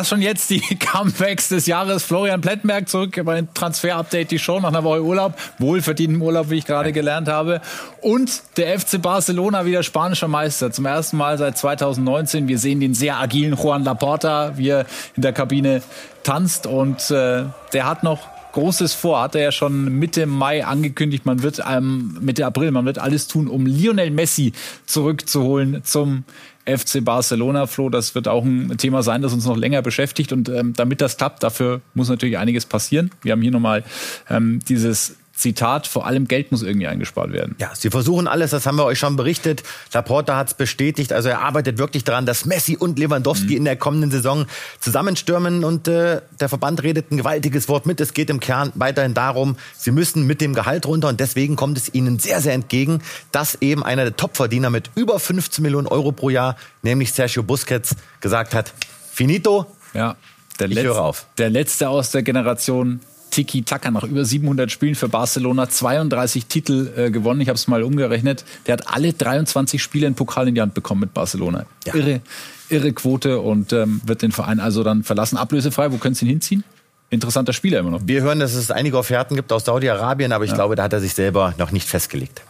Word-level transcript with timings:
Das 0.00 0.08
schon 0.08 0.22
jetzt 0.22 0.48
die 0.48 0.60
Comebacks 0.78 1.50
des 1.50 1.66
Jahres. 1.66 2.04
Florian 2.04 2.40
Plettenberg 2.40 2.88
zurück 2.88 3.20
bei 3.22 3.42
Transfer 3.52 3.96
Update, 3.96 4.30
die 4.30 4.38
Show 4.38 4.58
nach 4.58 4.70
einer 4.70 4.82
Woche 4.82 5.04
Urlaub. 5.04 5.34
Wohlverdienten 5.58 6.22
Urlaub, 6.22 6.48
wie 6.48 6.56
ich 6.56 6.64
gerade 6.64 6.92
gelernt 6.92 7.28
habe. 7.28 7.60
Und 8.00 8.40
der 8.56 8.80
FC 8.80 9.02
Barcelona 9.02 9.66
wieder 9.66 9.82
spanischer 9.82 10.26
Meister. 10.26 10.72
Zum 10.72 10.86
ersten 10.86 11.18
Mal 11.18 11.36
seit 11.36 11.58
2019. 11.58 12.48
Wir 12.48 12.58
sehen 12.58 12.80
den 12.80 12.94
sehr 12.94 13.18
agilen 13.18 13.58
Juan 13.58 13.84
Laporta, 13.84 14.56
wie 14.56 14.70
er 14.70 14.86
in 15.16 15.20
der 15.20 15.34
Kabine 15.34 15.82
tanzt. 16.22 16.66
Und 16.66 17.10
äh, 17.10 17.44
der 17.74 17.84
hat 17.84 18.02
noch 18.02 18.20
Großes 18.52 18.94
vor, 18.94 19.20
hat 19.20 19.34
er 19.34 19.42
ja 19.42 19.52
schon 19.52 19.84
Mitte 19.98 20.24
Mai 20.24 20.64
angekündigt. 20.64 21.26
Man 21.26 21.42
wird 21.42 21.60
ähm, 21.70 22.16
Mitte 22.22 22.46
April, 22.46 22.70
man 22.70 22.86
wird 22.86 22.98
alles 22.98 23.28
tun, 23.28 23.48
um 23.48 23.66
Lionel 23.66 24.10
Messi 24.10 24.54
zurückzuholen 24.86 25.84
zum 25.84 26.24
FC 26.66 27.04
Barcelona, 27.04 27.66
Flo. 27.66 27.88
Das 27.88 28.14
wird 28.14 28.28
auch 28.28 28.44
ein 28.44 28.76
Thema 28.78 29.02
sein, 29.02 29.22
das 29.22 29.32
uns 29.32 29.46
noch 29.46 29.56
länger 29.56 29.82
beschäftigt. 29.82 30.32
Und 30.32 30.48
ähm, 30.48 30.72
damit 30.74 31.00
das 31.00 31.16
klappt, 31.16 31.42
dafür 31.42 31.80
muss 31.94 32.08
natürlich 32.08 32.38
einiges 32.38 32.66
passieren. 32.66 33.10
Wir 33.22 33.32
haben 33.32 33.42
hier 33.42 33.50
nochmal 33.50 33.84
ähm, 34.28 34.60
dieses 34.68 35.16
Zitat, 35.40 35.86
vor 35.86 36.06
allem 36.06 36.28
Geld 36.28 36.52
muss 36.52 36.62
irgendwie 36.62 36.86
eingespart 36.86 37.32
werden. 37.32 37.56
Ja, 37.58 37.70
sie 37.74 37.88
versuchen 37.88 38.28
alles, 38.28 38.50
das 38.50 38.66
haben 38.66 38.76
wir 38.76 38.84
euch 38.84 38.98
schon 38.98 39.16
berichtet. 39.16 39.62
Laporta 39.92 40.36
hat 40.36 40.48
es 40.48 40.54
bestätigt, 40.54 41.14
also 41.14 41.30
er 41.30 41.40
arbeitet 41.40 41.78
wirklich 41.78 42.04
daran, 42.04 42.26
dass 42.26 42.44
Messi 42.44 42.76
und 42.76 42.98
Lewandowski 42.98 43.52
mhm. 43.52 43.56
in 43.56 43.64
der 43.64 43.76
kommenden 43.76 44.10
Saison 44.10 44.44
zusammenstürmen 44.80 45.64
und 45.64 45.88
äh, 45.88 46.20
der 46.38 46.48
Verband 46.50 46.82
redet 46.82 47.10
ein 47.10 47.16
gewaltiges 47.16 47.70
Wort 47.70 47.86
mit. 47.86 48.02
Es 48.02 48.12
geht 48.12 48.28
im 48.28 48.38
Kern 48.38 48.70
weiterhin 48.74 49.14
darum, 49.14 49.56
sie 49.78 49.92
müssen 49.92 50.26
mit 50.26 50.42
dem 50.42 50.52
Gehalt 50.52 50.84
runter 50.84 51.08
und 51.08 51.20
deswegen 51.20 51.56
kommt 51.56 51.78
es 51.78 51.94
ihnen 51.94 52.18
sehr, 52.18 52.42
sehr 52.42 52.52
entgegen, 52.52 53.00
dass 53.32 53.56
eben 53.62 53.82
einer 53.82 54.04
der 54.04 54.16
Topverdiener 54.16 54.68
mit 54.68 54.90
über 54.94 55.18
15 55.18 55.62
Millionen 55.62 55.86
Euro 55.86 56.12
pro 56.12 56.28
Jahr, 56.28 56.56
nämlich 56.82 57.14
Sergio 57.14 57.42
Busquets, 57.42 57.96
gesagt 58.20 58.54
hat, 58.54 58.74
finito, 59.10 59.64
ja. 59.94 60.16
Der, 60.58 60.70
ich 60.70 60.78
höre 60.82 61.00
auf. 61.00 61.24
der 61.38 61.48
letzte 61.48 61.88
aus 61.88 62.10
der 62.10 62.22
Generation 62.22 63.00
Tiki-Taka 63.30 63.90
nach 63.90 64.04
über 64.04 64.24
700 64.24 64.70
Spielen 64.70 64.94
für 64.94 65.08
Barcelona 65.08 65.68
32 65.68 66.46
Titel 66.46 66.92
äh, 66.96 67.10
gewonnen. 67.10 67.40
Ich 67.40 67.48
habe 67.48 67.56
es 67.56 67.68
mal 67.68 67.82
umgerechnet. 67.82 68.44
Der 68.66 68.74
hat 68.74 68.88
alle 68.88 69.12
23 69.12 69.82
Spiele 69.82 70.06
in 70.06 70.14
Pokal 70.14 70.48
in 70.48 70.54
die 70.54 70.60
Hand 70.60 70.74
bekommen 70.74 71.00
mit 71.00 71.14
Barcelona. 71.14 71.66
Ja. 71.86 71.94
Irre, 71.94 72.20
irre 72.68 72.92
Quote 72.92 73.40
und 73.40 73.72
ähm, 73.72 74.00
wird 74.04 74.22
den 74.22 74.32
Verein 74.32 74.60
also 74.60 74.82
dann 74.82 75.02
verlassen. 75.02 75.36
Ablösefrei, 75.36 75.92
wo 75.92 75.96
können 75.96 76.14
Sie 76.14 76.26
ihn 76.26 76.30
hinziehen? 76.30 76.64
Interessanter 77.10 77.52
Spieler 77.52 77.80
immer 77.80 77.90
noch. 77.90 78.02
Wir 78.04 78.22
hören, 78.22 78.38
dass 78.38 78.54
es 78.54 78.70
einige 78.70 78.96
Offerten 78.96 79.34
gibt 79.34 79.52
aus 79.52 79.64
Saudi-Arabien, 79.64 80.32
aber 80.32 80.44
ich 80.44 80.50
ja. 80.50 80.56
glaube, 80.56 80.76
da 80.76 80.84
hat 80.84 80.92
er 80.92 81.00
sich 81.00 81.14
selber 81.14 81.54
noch 81.58 81.72
nicht 81.72 81.88
festgelegt. 81.88 82.42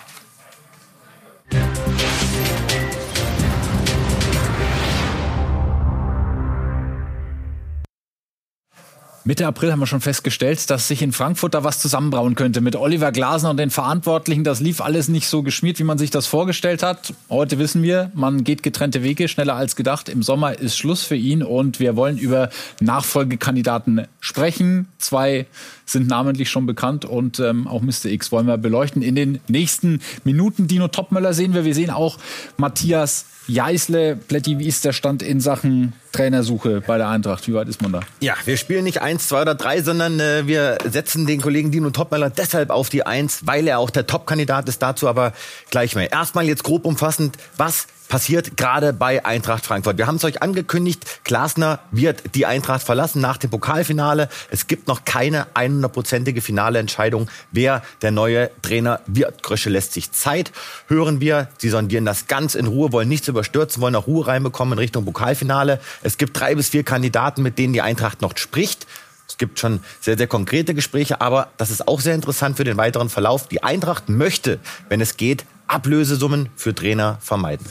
Mitte 9.25 9.47
April 9.47 9.71
haben 9.71 9.81
wir 9.81 9.87
schon 9.87 10.01
festgestellt, 10.01 10.71
dass 10.71 10.89
sich 10.89 11.03
in 11.03 11.13
Frankfurt 11.13 11.53
da 11.53 11.63
was 11.63 11.79
zusammenbrauen 11.79 12.37
könnte 12.37 12.63
mit 12.63 12.75
Oliver 12.75 13.13
Glasner 13.13 13.51
und 13.51 13.59
den 13.59 13.69
Verantwortlichen. 13.69 14.45
Das 14.45 14.61
lief 14.61 14.81
alles 14.81 15.09
nicht 15.09 15.29
so 15.29 15.43
geschmiert, 15.43 15.79
wie 15.79 15.85
man 15.85 15.99
sich 15.99 16.11
das 16.11 16.27
vorgestellt 16.27 16.83
hat. 16.83 17.13
Heute 17.29 17.59
wissen 17.59 17.83
wir, 17.83 18.11
man 18.15 18.45
geht 18.45 18.63
getrennte 18.63 19.03
Wege, 19.03 19.29
schneller 19.29 19.57
als 19.57 19.77
gedacht. 19.77 20.09
Im 20.09 20.23
Sommer 20.23 20.59
ist 20.59 20.79
Schluss 20.79 21.03
für 21.03 21.17
ihn 21.17 21.43
und 21.43 21.81
wir 21.81 21.97
wollen 21.97 22.17
über 22.17 22.49
Nachfolgekandidaten 22.81 24.07
sprechen. 24.21 24.89
Zwei 24.97 25.47
sind 25.85 26.09
namentlich 26.09 26.49
schon 26.49 26.65
bekannt 26.65 27.05
und 27.05 27.41
ähm, 27.41 27.67
auch 27.67 27.83
Mr. 27.83 28.07
X 28.07 28.33
wollen 28.33 28.47
wir 28.47 28.57
beleuchten. 28.57 29.03
In 29.03 29.17
den 29.17 29.41
nächsten 29.49 30.01
Minuten 30.25 30.67
Dino 30.67 30.89
Topmöller 30.89 31.35
sehen 31.35 31.53
wir. 31.53 31.67
Wir 31.67 31.75
sehen 31.75 31.91
auch 31.91 32.17
Matthias 32.57 33.27
Jeißle, 33.51 34.15
Plätti, 34.15 34.61
wie 34.61 34.69
ist 34.69 34.85
der 34.85 34.93
Stand 34.93 35.23
in 35.23 35.41
Sachen 35.41 35.93
Trainersuche 36.13 36.83
bei 36.87 36.99
der 36.99 37.09
Eintracht? 37.09 37.49
Wie 37.49 37.55
weit 37.55 37.69
ist 37.69 37.83
man 37.83 37.93
da? 37.93 38.01
Ja, 38.21 38.35
wir 38.45 38.57
spielen 38.57 38.85
nicht 38.85 39.03
eins, 39.03 39.27
zwei 39.27 39.43
oder 39.43 39.57
drei, 39.57 39.83
sondern 39.83 40.21
äh, 40.21 40.47
wir 40.47 40.79
setzen 40.85 41.27
den 41.27 41.41
Kollegen 41.41 41.73
Dino 41.73 41.91
Topmöller 41.91 42.31
deshalb 42.31 42.71
auf 42.71 42.91
die 42.91 43.05
Eins, 43.05 43.41
weil 43.47 43.67
er 43.67 43.81
auch 43.81 43.91
der 43.91 44.07
Top-Kandidat 44.07 44.69
ist 44.69 44.81
dazu, 44.81 45.09
aber 45.09 45.33
gleich 45.71 45.97
mehr. 45.97 46.13
Erstmal 46.13 46.47
jetzt 46.47 46.63
grob 46.63 46.85
umfassend, 46.85 47.37
was 47.57 47.89
passiert 48.11 48.57
gerade 48.57 48.93
bei 48.93 49.25
Eintracht 49.25 49.65
Frankfurt. 49.65 49.97
Wir 49.97 50.07
haben 50.07 50.17
es 50.17 50.25
euch 50.25 50.43
angekündigt, 50.43 51.25
Glasner 51.25 51.79
wird 51.93 52.35
die 52.35 52.45
Eintracht 52.45 52.83
verlassen 52.83 53.23
nach 53.23 53.39
dem 53.39 53.51
Pokalfinale. 53.51 54.29
Es 54.51 54.67
gibt 54.67 54.89
noch 54.89 55.05
keine 55.05 55.47
100-prozentige 55.55 56.43
finale 56.43 56.81
Entscheidung, 56.81 57.31
wer 57.53 57.83
der 58.03 58.11
neue 58.11 58.51
Trainer 58.63 59.01
wird. 59.07 59.45
Grösche 59.45 59.71
lässt 59.71 59.93
sich 59.93 60.11
Zeit, 60.11 60.53
hören 60.89 61.21
wir. 61.21 61.49
Sie 61.59 61.71
sondieren 61.71 62.05
das 62.05 62.27
ganz 62.27 62.57
in 62.57 62.67
Ruhe, 62.67 62.93
wollen 62.93 63.09
nichts 63.09 63.29
überstürzen, 63.29 63.81
wollen 63.81 63.95
auch 63.95 64.09
Ruhe 64.09 64.27
reinbekommen 64.27 64.73
in 64.73 64.79
Richtung 64.81 65.05
Pokalfinale. 65.05 65.81
Es 66.03 66.19
gibt 66.19 66.39
drei 66.39 66.57
bis 66.57 66.71
vier 66.71 66.83
Kandidaten, 66.83 67.43
mit 67.43 67.59
denen 67.59 67.73
die 67.73 67.81
Eintracht 67.81 68.23
noch 68.23 68.37
spricht. 68.37 68.89
Es 69.29 69.39
gibt 69.39 69.61
schon 69.61 69.85
sehr, 70.01 70.19
sehr 70.19 70.27
konkrete 70.27 70.75
Gespräche, 70.75 71.21
aber 71.21 71.53
das 71.59 71.71
ist 71.71 71.87
auch 71.87 72.01
sehr 72.01 72.17
interessant 72.17 72.57
für 72.57 72.65
den 72.65 72.77
weiteren 72.77 73.09
Verlauf. 73.09 73.47
Die 73.47 73.63
Eintracht 73.63 74.09
möchte, 74.09 74.59
wenn 74.89 75.01
es 75.01 75.17
geht, 75.17 75.45
Ablösesummen 75.69 76.49
für 76.57 76.75
Trainer 76.75 77.19
vermeiden. 77.21 77.65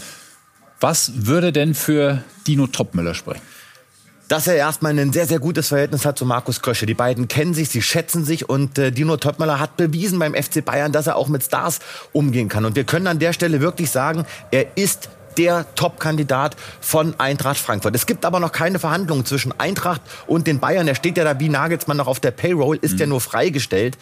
Was 0.80 1.12
würde 1.26 1.52
denn 1.52 1.76
für 1.76 2.24
Dino 2.48 2.68
Topmüller 2.68 3.14
sprechen? 3.14 3.42
dass 4.30 4.46
er 4.46 4.56
erstmal 4.56 4.98
ein 4.98 5.12
sehr, 5.12 5.26
sehr 5.26 5.40
gutes 5.40 5.70
Verhältnis 5.70 6.06
hat 6.06 6.18
zu 6.18 6.24
Markus 6.24 6.62
Krösche. 6.62 6.86
Die 6.86 6.94
beiden 6.94 7.28
kennen 7.28 7.56
sich, 7.56 7.70
sie 7.70 7.82
schätzen 7.82 8.24
sich 8.24 8.48
und 8.48 8.78
äh, 8.78 8.92
Dino 8.92 9.18
Topmöller 9.18 9.60
hat 9.60 9.76
bewiesen 9.76 10.20
beim 10.20 10.36
FC 10.36 10.64
Bayern, 10.64 10.92
dass 10.92 11.08
er 11.08 11.16
auch 11.16 11.28
mit 11.30 11.44
Stars 11.44 11.80
umgehen 12.14 12.48
kann. 12.48 12.64
Und 12.64 12.76
wir 12.76 12.84
können 12.84 13.08
an 13.08 13.18
der 13.18 13.34
Stelle 13.34 13.60
wirklich 13.60 13.90
sagen, 13.90 14.26
er 14.52 14.78
ist 14.78 15.10
der 15.38 15.66
Top-Kandidat 15.74 16.56
von 16.80 17.20
Eintracht 17.20 17.58
Frankfurt. 17.58 17.96
Es 17.96 18.06
gibt 18.06 18.24
aber 18.24 18.40
noch 18.40 18.52
keine 18.52 18.78
Verhandlungen 18.78 19.26
zwischen 19.26 19.52
Eintracht 19.60 20.02
und 20.28 20.46
den 20.46 20.60
Bayern. 20.60 20.88
Er 20.88 20.96
steht 20.96 21.18
ja 21.18 21.24
da 21.24 21.40
wie 21.40 21.50
Nagelsmann 21.50 21.98
noch 21.98 22.08
auf 22.08 22.20
der 22.20 22.32
Payroll, 22.32 22.78
ist 22.82 22.94
mhm. 22.94 23.00
ja 23.00 23.06
nur 23.08 23.22
freigestellt. 23.22 23.98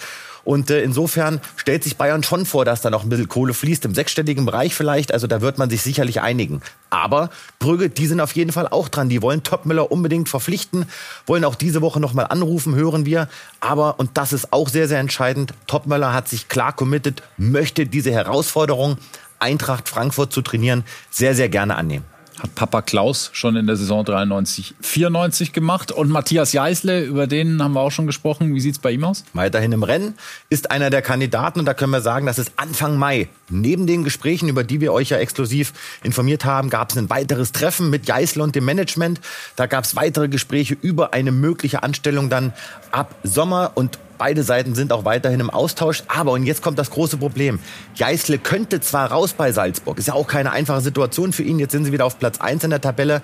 Und 0.47 0.71
äh, 0.71 0.81
insofern 0.81 1.41
stellt 1.57 1.83
sich 1.83 1.97
Bayern 1.97 2.23
schon 2.23 2.45
vor, 2.45 2.63
dass 2.63 2.79
da 2.79 2.89
noch 2.89 3.03
ein 3.03 3.09
bisschen 3.09 3.27
Kohle 3.27 3.53
fließt, 3.53 3.83
im 3.83 3.93
sechsstelligen 3.93 4.45
Bereich 4.45 4.73
vielleicht. 4.73 5.13
Also 5.13 5.27
da 5.27 5.41
wird 5.41 5.57
man 5.57 5.69
sich 5.69 5.81
sicherlich 5.81 6.21
einigen. 6.21 6.61
Aber 6.89 7.31
Brügge, 7.59 7.89
die 7.89 8.07
sind 8.07 8.21
auf 8.21 8.31
jeden 8.31 8.53
Fall 8.53 8.65
auch 8.65 8.87
dran. 8.87 9.09
Die 9.09 9.21
wollen 9.21 9.43
Topmüller 9.43 9.91
unbedingt 9.91 10.29
verpflichten, 10.29 10.85
wollen 11.25 11.43
auch 11.43 11.55
diese 11.55 11.81
Woche 11.81 11.99
nochmal 11.99 12.27
anrufen, 12.27 12.75
hören 12.75 13.05
wir. 13.05 13.27
Aber, 13.59 13.99
und 13.99 14.11
das 14.13 14.31
ist 14.31 14.53
auch 14.53 14.69
sehr, 14.69 14.87
sehr 14.87 14.99
entscheidend, 14.99 15.53
Topmüller 15.67 16.13
hat 16.13 16.29
sich 16.29 16.47
klar 16.47 16.71
committed, 16.71 17.23
möchte 17.35 17.85
diese 17.85 18.13
Herausforderung, 18.13 18.99
Eintracht 19.39 19.89
Frankfurt 19.89 20.31
zu 20.31 20.41
trainieren, 20.41 20.85
sehr, 21.09 21.35
sehr 21.35 21.49
gerne 21.49 21.75
annehmen 21.75 22.05
hat 22.39 22.55
Papa 22.55 22.81
Klaus 22.81 23.29
schon 23.33 23.55
in 23.55 23.67
der 23.67 23.75
Saison 23.75 24.05
93, 24.05 24.75
94 24.81 25.53
gemacht. 25.53 25.91
Und 25.91 26.09
Matthias 26.09 26.53
Jeißle, 26.53 27.03
über 27.03 27.27
den 27.27 27.61
haben 27.61 27.73
wir 27.73 27.81
auch 27.81 27.91
schon 27.91 28.05
gesprochen. 28.05 28.53
Wie 28.53 28.59
sieht 28.59 28.75
es 28.75 28.79
bei 28.79 28.91
ihm 28.91 29.03
aus? 29.03 29.23
Weiterhin 29.33 29.71
im 29.71 29.83
Rennen, 29.83 30.15
ist 30.49 30.71
einer 30.71 30.89
der 30.89 31.01
Kandidaten 31.01 31.59
und 31.59 31.65
da 31.65 31.73
können 31.73 31.91
wir 31.91 32.01
sagen, 32.01 32.25
dass 32.25 32.37
es 32.37 32.51
Anfang 32.57 32.97
Mai, 32.97 33.27
neben 33.49 33.87
den 33.87 34.03
Gesprächen, 34.03 34.49
über 34.49 34.63
die 34.63 34.81
wir 34.81 34.93
euch 34.93 35.09
ja 35.09 35.17
exklusiv 35.17 35.73
informiert 36.03 36.45
haben, 36.45 36.69
gab 36.69 36.91
es 36.91 36.97
ein 36.97 37.09
weiteres 37.09 37.51
Treffen 37.51 37.89
mit 37.89 38.07
Jeißle 38.07 38.43
und 38.43 38.55
dem 38.55 38.65
Management. 38.65 39.19
Da 39.55 39.65
gab 39.65 39.83
es 39.85 39.95
weitere 39.95 40.27
Gespräche 40.29 40.77
über 40.79 41.13
eine 41.13 41.31
mögliche 41.31 41.83
Anstellung 41.83 42.29
dann 42.29 42.53
ab 42.91 43.15
Sommer 43.23 43.71
und 43.75 43.99
Beide 44.17 44.43
Seiten 44.43 44.75
sind 44.75 44.91
auch 44.91 45.05
weiterhin 45.05 45.39
im 45.39 45.49
Austausch. 45.49 46.03
Aber, 46.07 46.31
und 46.31 46.43
jetzt 46.43 46.61
kommt 46.61 46.79
das 46.79 46.89
große 46.89 47.17
Problem. 47.17 47.59
Geißle 47.97 48.39
könnte 48.39 48.79
zwar 48.79 49.11
raus 49.11 49.33
bei 49.33 49.51
Salzburg. 49.51 49.97
Ist 49.97 50.07
ja 50.07 50.13
auch 50.13 50.27
keine 50.27 50.51
einfache 50.51 50.81
Situation 50.81 51.33
für 51.33 51.43
ihn. 51.43 51.59
Jetzt 51.59 51.71
sind 51.71 51.85
sie 51.85 51.91
wieder 51.91 52.05
auf 52.05 52.19
Platz 52.19 52.39
1 52.39 52.63
in 52.63 52.69
der 52.69 52.81
Tabelle. 52.81 53.21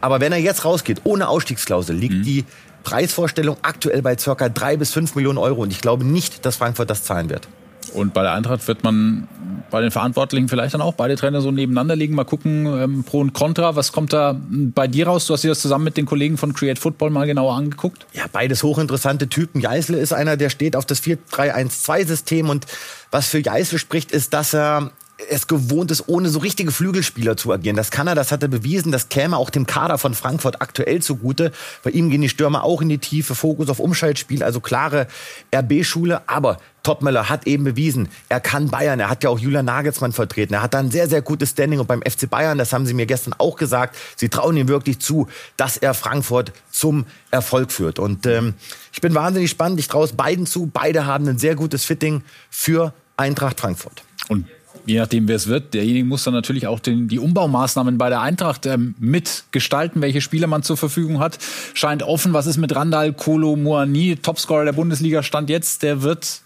Aber 0.00 0.20
wenn 0.20 0.32
er 0.32 0.38
jetzt 0.38 0.64
rausgeht, 0.64 1.02
ohne 1.04 1.28
Ausstiegsklausel, 1.28 1.94
liegt 1.94 2.14
mhm. 2.14 2.22
die 2.24 2.44
Preisvorstellung 2.82 3.56
aktuell 3.62 4.02
bei 4.02 4.18
circa 4.18 4.48
drei 4.48 4.76
bis 4.76 4.92
fünf 4.92 5.14
Millionen 5.14 5.38
Euro. 5.38 5.62
Und 5.62 5.70
ich 5.70 5.80
glaube 5.80 6.04
nicht, 6.04 6.44
dass 6.44 6.56
Frankfurt 6.56 6.90
das 6.90 7.04
zahlen 7.04 7.30
wird. 7.30 7.48
Und 7.94 8.14
bei 8.14 8.22
der 8.22 8.32
Eintracht 8.32 8.66
wird 8.68 8.84
man 8.84 9.28
bei 9.70 9.80
den 9.80 9.90
Verantwortlichen 9.90 10.48
vielleicht 10.48 10.74
dann 10.74 10.82
auch 10.82 10.94
beide 10.94 11.16
Trainer 11.16 11.40
so 11.40 11.50
nebeneinander 11.50 11.96
liegen, 11.96 12.14
mal 12.14 12.24
gucken, 12.24 12.66
ähm, 12.66 13.04
Pro 13.04 13.20
und 13.20 13.32
Contra. 13.32 13.74
Was 13.74 13.90
kommt 13.92 14.12
da 14.12 14.38
bei 14.38 14.86
dir 14.86 15.06
raus? 15.06 15.26
Du 15.26 15.32
hast 15.32 15.42
dir 15.42 15.48
das 15.48 15.60
zusammen 15.60 15.84
mit 15.84 15.96
den 15.96 16.06
Kollegen 16.06 16.36
von 16.36 16.52
Create 16.52 16.78
Football 16.78 17.10
mal 17.10 17.26
genauer 17.26 17.54
angeguckt. 17.54 18.06
Ja, 18.12 18.24
beides 18.30 18.62
hochinteressante 18.62 19.28
Typen. 19.28 19.60
Jeißle 19.60 19.98
ist 19.98 20.12
einer, 20.12 20.36
der 20.36 20.50
steht 20.50 20.76
auf 20.76 20.84
das 20.84 21.02
4-3-1-2-System 21.02 22.50
und 22.50 22.66
was 23.10 23.28
für 23.28 23.38
Jeißle 23.38 23.78
spricht, 23.78 24.12
ist, 24.12 24.34
dass 24.34 24.54
er 24.54 24.90
es 25.30 25.46
gewohnt 25.46 25.90
ist, 25.90 26.08
ohne 26.08 26.28
so 26.28 26.38
richtige 26.38 26.72
Flügelspieler 26.72 27.36
zu 27.36 27.52
agieren. 27.52 27.76
Das 27.76 27.90
kann 27.90 28.06
er, 28.06 28.14
das 28.14 28.32
hat 28.32 28.42
er 28.42 28.48
bewiesen. 28.48 28.92
Das 28.92 29.08
käme 29.08 29.36
auch 29.36 29.50
dem 29.50 29.66
Kader 29.66 29.98
von 29.98 30.14
Frankfurt 30.14 30.60
aktuell 30.60 31.02
zugute. 31.02 31.52
Bei 31.82 31.90
ihm 31.90 32.10
gehen 32.10 32.22
die 32.22 32.28
Stürmer 32.28 32.64
auch 32.64 32.82
in 32.82 32.88
die 32.88 32.98
Tiefe, 32.98 33.34
Fokus 33.34 33.68
auf 33.68 33.78
Umschaltspiel, 33.78 34.42
also 34.42 34.60
klare 34.60 35.06
RB-Schule. 35.54 36.22
Aber 36.26 36.58
Topmöller 36.82 37.28
hat 37.28 37.46
eben 37.46 37.64
bewiesen, 37.64 38.08
er 38.28 38.40
kann 38.40 38.68
Bayern. 38.68 39.00
Er 39.00 39.08
hat 39.08 39.22
ja 39.22 39.30
auch 39.30 39.38
Julian 39.38 39.66
Nagelsmann 39.66 40.12
vertreten. 40.12 40.54
Er 40.54 40.62
hat 40.62 40.74
da 40.74 40.78
ein 40.78 40.90
sehr, 40.90 41.08
sehr 41.08 41.22
gutes 41.22 41.50
Standing. 41.50 41.80
Und 41.80 41.86
beim 41.86 42.02
FC 42.02 42.28
Bayern, 42.28 42.58
das 42.58 42.72
haben 42.72 42.86
sie 42.86 42.94
mir 42.94 43.06
gestern 43.06 43.34
auch 43.38 43.56
gesagt, 43.56 43.96
sie 44.16 44.28
trauen 44.28 44.56
ihm 44.56 44.68
wirklich 44.68 44.98
zu, 44.98 45.28
dass 45.56 45.76
er 45.76 45.94
Frankfurt 45.94 46.52
zum 46.70 47.06
Erfolg 47.30 47.70
führt. 47.72 47.98
Und 47.98 48.26
ähm, 48.26 48.54
ich 48.92 49.00
bin 49.00 49.14
wahnsinnig 49.14 49.50
spannend. 49.50 49.78
Ich 49.78 49.88
traue 49.88 50.04
es 50.04 50.12
beiden 50.12 50.46
zu. 50.46 50.66
Beide 50.66 51.06
haben 51.06 51.28
ein 51.28 51.38
sehr 51.38 51.54
gutes 51.54 51.84
Fitting 51.84 52.22
für 52.50 52.92
Eintracht 53.16 53.60
Frankfurt. 53.60 54.02
Und 54.28 54.46
je 54.86 54.98
nachdem, 54.98 55.28
wer 55.28 55.36
es 55.36 55.46
wird, 55.46 55.74
derjenige 55.74 56.04
muss 56.04 56.24
dann 56.24 56.34
natürlich 56.34 56.66
auch 56.66 56.80
den, 56.80 57.08
die 57.08 57.18
Umbaumaßnahmen 57.18 57.98
bei 57.98 58.08
der 58.08 58.20
Eintracht 58.20 58.66
ähm, 58.66 58.94
mitgestalten, 58.98 60.02
welche 60.02 60.20
Spieler 60.20 60.46
man 60.46 60.62
zur 60.62 60.76
Verfügung 60.76 61.20
hat. 61.20 61.38
Scheint 61.74 62.02
offen. 62.02 62.32
Was 62.32 62.46
ist 62.46 62.56
mit 62.56 62.74
Randall 62.74 63.12
Kolo 63.12 63.56
Muani, 63.56 64.16
Topscorer 64.16 64.64
der 64.64 64.72
Bundesliga, 64.72 65.22
stand 65.22 65.50
jetzt? 65.50 65.82
Der 65.82 66.02
wird 66.02 66.42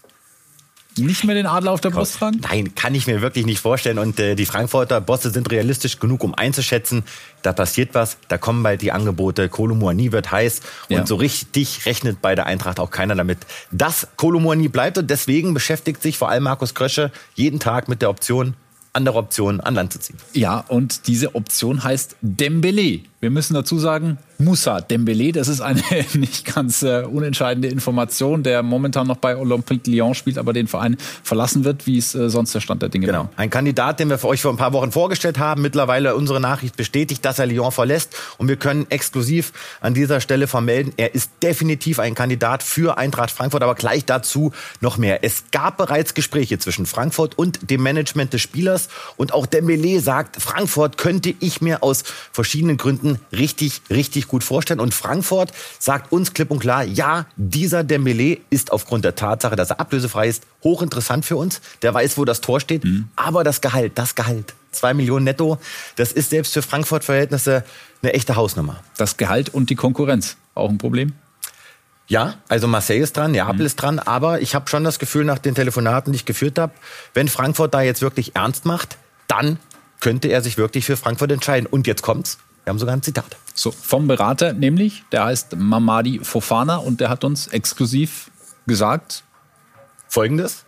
nicht 0.97 1.23
mehr 1.23 1.35
den 1.35 1.45
Adler 1.45 1.71
auf 1.71 1.81
der 1.81 1.89
Brust 1.89 2.15
tragen? 2.15 2.39
Nein, 2.41 2.75
kann 2.75 2.95
ich 2.95 3.07
mir 3.07 3.21
wirklich 3.21 3.45
nicht 3.45 3.59
vorstellen. 3.59 3.99
Und 3.99 4.19
äh, 4.19 4.35
die 4.35 4.45
Frankfurter 4.45 5.01
Bosse 5.01 5.31
sind 5.31 5.51
realistisch 5.51 5.99
genug, 5.99 6.23
um 6.23 6.33
einzuschätzen, 6.33 7.03
da 7.41 7.53
passiert 7.53 7.93
was, 7.93 8.17
da 8.27 8.37
kommen 8.37 8.63
bald 8.63 8.81
die 8.81 8.91
Angebote. 8.91 9.49
Kolomuani 9.49 10.11
wird 10.11 10.31
heiß 10.31 10.61
und 10.89 10.95
ja. 10.95 11.05
so 11.05 11.15
richtig 11.15 11.85
rechnet 11.85 12.21
bei 12.21 12.35
der 12.35 12.45
Eintracht 12.45 12.79
auch 12.79 12.91
keiner 12.91 13.15
damit, 13.15 13.39
dass 13.71 14.07
Kolomuani 14.17 14.67
bleibt. 14.67 14.97
Und 14.97 15.09
deswegen 15.09 15.53
beschäftigt 15.53 16.01
sich 16.01 16.17
vor 16.17 16.29
allem 16.29 16.43
Markus 16.43 16.73
Krösche 16.73 17.11
jeden 17.35 17.59
Tag 17.59 17.87
mit 17.87 18.01
der 18.01 18.09
Option, 18.09 18.55
andere 18.93 19.19
Optionen 19.19 19.61
an 19.61 19.75
Land 19.75 19.93
zu 19.93 19.99
ziehen. 19.99 20.17
Ja, 20.33 20.59
und 20.67 21.07
diese 21.07 21.35
Option 21.35 21.83
heißt 21.83 22.17
Dembele. 22.21 23.01
Wir 23.19 23.31
müssen 23.31 23.55
dazu 23.55 23.79
sagen, 23.79 24.19
Moussa 24.37 24.79
Dembele, 24.79 25.31
das 25.31 25.47
ist 25.47 25.59
eine 25.59 25.81
nicht 26.13 26.53
ganz 26.53 26.83
äh, 26.83 27.01
unentscheidende 27.01 27.67
Information, 27.67 28.43
der 28.43 28.61
momentan 28.61 29.07
noch 29.07 29.17
bei 29.17 29.35
Olympique 29.35 29.89
Lyon 29.89 30.13
spielt, 30.13 30.37
aber 30.37 30.53
den 30.53 30.67
Verein 30.67 30.97
verlassen 31.23 31.63
wird, 31.63 31.87
wie 31.87 31.97
es 31.97 32.13
äh, 32.13 32.29
sonst 32.29 32.53
der 32.53 32.59
Stand 32.59 32.83
der 32.83 32.89
Dinge 32.89 33.07
genau. 33.07 33.21
war. 33.21 33.29
Ein 33.35 33.49
Kandidat, 33.49 33.99
den 33.99 34.11
wir 34.11 34.19
für 34.19 34.27
euch 34.27 34.43
vor 34.43 34.53
ein 34.53 34.57
paar 34.57 34.73
Wochen 34.73 34.91
vorgestellt 34.91 35.39
haben, 35.39 35.63
mittlerweile 35.63 36.15
unsere 36.15 36.39
Nachricht 36.39 36.77
bestätigt, 36.77 37.25
dass 37.25 37.39
er 37.39 37.47
Lyon 37.47 37.71
verlässt 37.71 38.15
und 38.37 38.49
wir 38.49 38.57
können 38.57 38.85
exklusiv 38.89 39.51
an 39.81 39.95
dieser 39.95 40.21
Stelle 40.21 40.45
vermelden, 40.45 40.93
er 40.97 41.15
ist 41.15 41.31
definitiv 41.41 41.97
ein 41.97 42.13
Kandidat 42.13 42.61
für 42.61 42.99
Eintracht 42.99 43.31
Frankfurt, 43.31 43.63
aber 43.63 43.73
gleich 43.73 44.05
dazu 44.05 44.51
noch 44.79 44.99
mehr. 44.99 45.23
Es 45.23 45.45
gab 45.51 45.77
bereits 45.77 46.13
Gespräche 46.13 46.59
zwischen 46.59 46.85
Frankfurt 46.85 47.35
und 47.35 47.71
dem 47.71 47.81
Management 47.81 48.33
des 48.33 48.41
Spielers 48.41 48.89
und 49.15 49.33
auch 49.33 49.47
Dembele 49.47 49.99
sagt, 50.01 50.39
Frankfurt 50.39 50.99
könnte 50.99 51.33
ich 51.39 51.61
mir 51.61 51.81
aus 51.81 52.03
verschiedenen 52.31 52.77
Gründen 52.77 53.06
Monaten 53.07 53.19
richtig, 53.31 53.81
richtig 53.89 54.27
gut 54.27 54.43
vorstellen. 54.43 54.79
Und 54.79 54.93
Frankfurt 54.93 55.51
sagt 55.79 56.11
uns 56.11 56.33
klipp 56.33 56.51
und 56.51 56.59
klar, 56.59 56.83
ja, 56.83 57.25
dieser 57.35 57.83
Dembele 57.83 58.39
ist 58.49 58.71
aufgrund 58.71 59.05
der 59.05 59.15
Tatsache, 59.15 59.55
dass 59.55 59.69
er 59.69 59.79
ablösefrei 59.79 60.27
ist, 60.27 60.43
hochinteressant 60.63 61.25
für 61.25 61.37
uns. 61.37 61.61
Der 61.81 61.93
weiß, 61.93 62.17
wo 62.17 62.25
das 62.25 62.41
Tor 62.41 62.59
steht. 62.59 62.83
Mhm. 62.83 63.09
Aber 63.15 63.43
das 63.43 63.61
Gehalt, 63.61 63.93
das 63.95 64.15
Gehalt, 64.15 64.53
zwei 64.71 64.93
Millionen 64.93 65.25
netto, 65.25 65.57
das 65.95 66.11
ist 66.11 66.29
selbst 66.29 66.53
für 66.53 66.61
Frankfurt-Verhältnisse 66.61 67.63
eine 68.01 68.13
echte 68.13 68.35
Hausnummer. 68.35 68.81
Das 68.97 69.17
Gehalt 69.17 69.49
und 69.49 69.69
die 69.69 69.75
Konkurrenz, 69.75 70.37
auch 70.53 70.69
ein 70.69 70.77
Problem? 70.77 71.13
Ja, 72.09 72.35
also 72.47 72.67
Marseille 72.67 73.01
ist 73.01 73.17
dran, 73.17 73.31
Neapel 73.31 73.59
mhm. 73.59 73.65
ist 73.65 73.75
dran, 73.75 73.99
aber 73.99 74.39
ich 74.41 74.55
habe 74.55 74.69
schon 74.69 74.85
das 74.85 74.97
Gefühl 74.97 75.25
nach 75.25 75.39
den 75.39 75.55
Telefonaten, 75.55 76.13
die 76.13 76.17
ich 76.17 76.25
geführt 76.25 76.57
habe, 76.57 76.71
wenn 77.13 77.27
Frankfurt 77.27 77.73
da 77.73 77.81
jetzt 77.81 78.01
wirklich 78.01 78.33
ernst 78.35 78.65
macht, 78.65 78.97
dann 79.27 79.59
könnte 79.99 80.29
er 80.29 80.41
sich 80.41 80.57
wirklich 80.57 80.85
für 80.85 80.95
Frankfurt 80.95 81.31
entscheiden. 81.31 81.67
Und 81.67 81.87
jetzt 81.87 82.01
kommt's. 82.01 82.37
Wir 82.67 82.71
haben 82.71 82.79
sogar 82.79 82.97
ein 82.97 83.01
Zitat. 83.01 83.37
So, 83.53 83.71
vom 83.71 84.09
Berater 84.09 84.51
nämlich, 84.51 85.05
der 85.13 85.23
heißt 85.23 85.55
Mamadi 85.55 86.19
Fofana 86.21 86.75
und 86.75 86.99
der 86.99 87.07
hat 87.07 87.23
uns 87.23 87.47
exklusiv 87.47 88.29
gesagt. 88.65 89.23
Folgendes. 90.09 90.65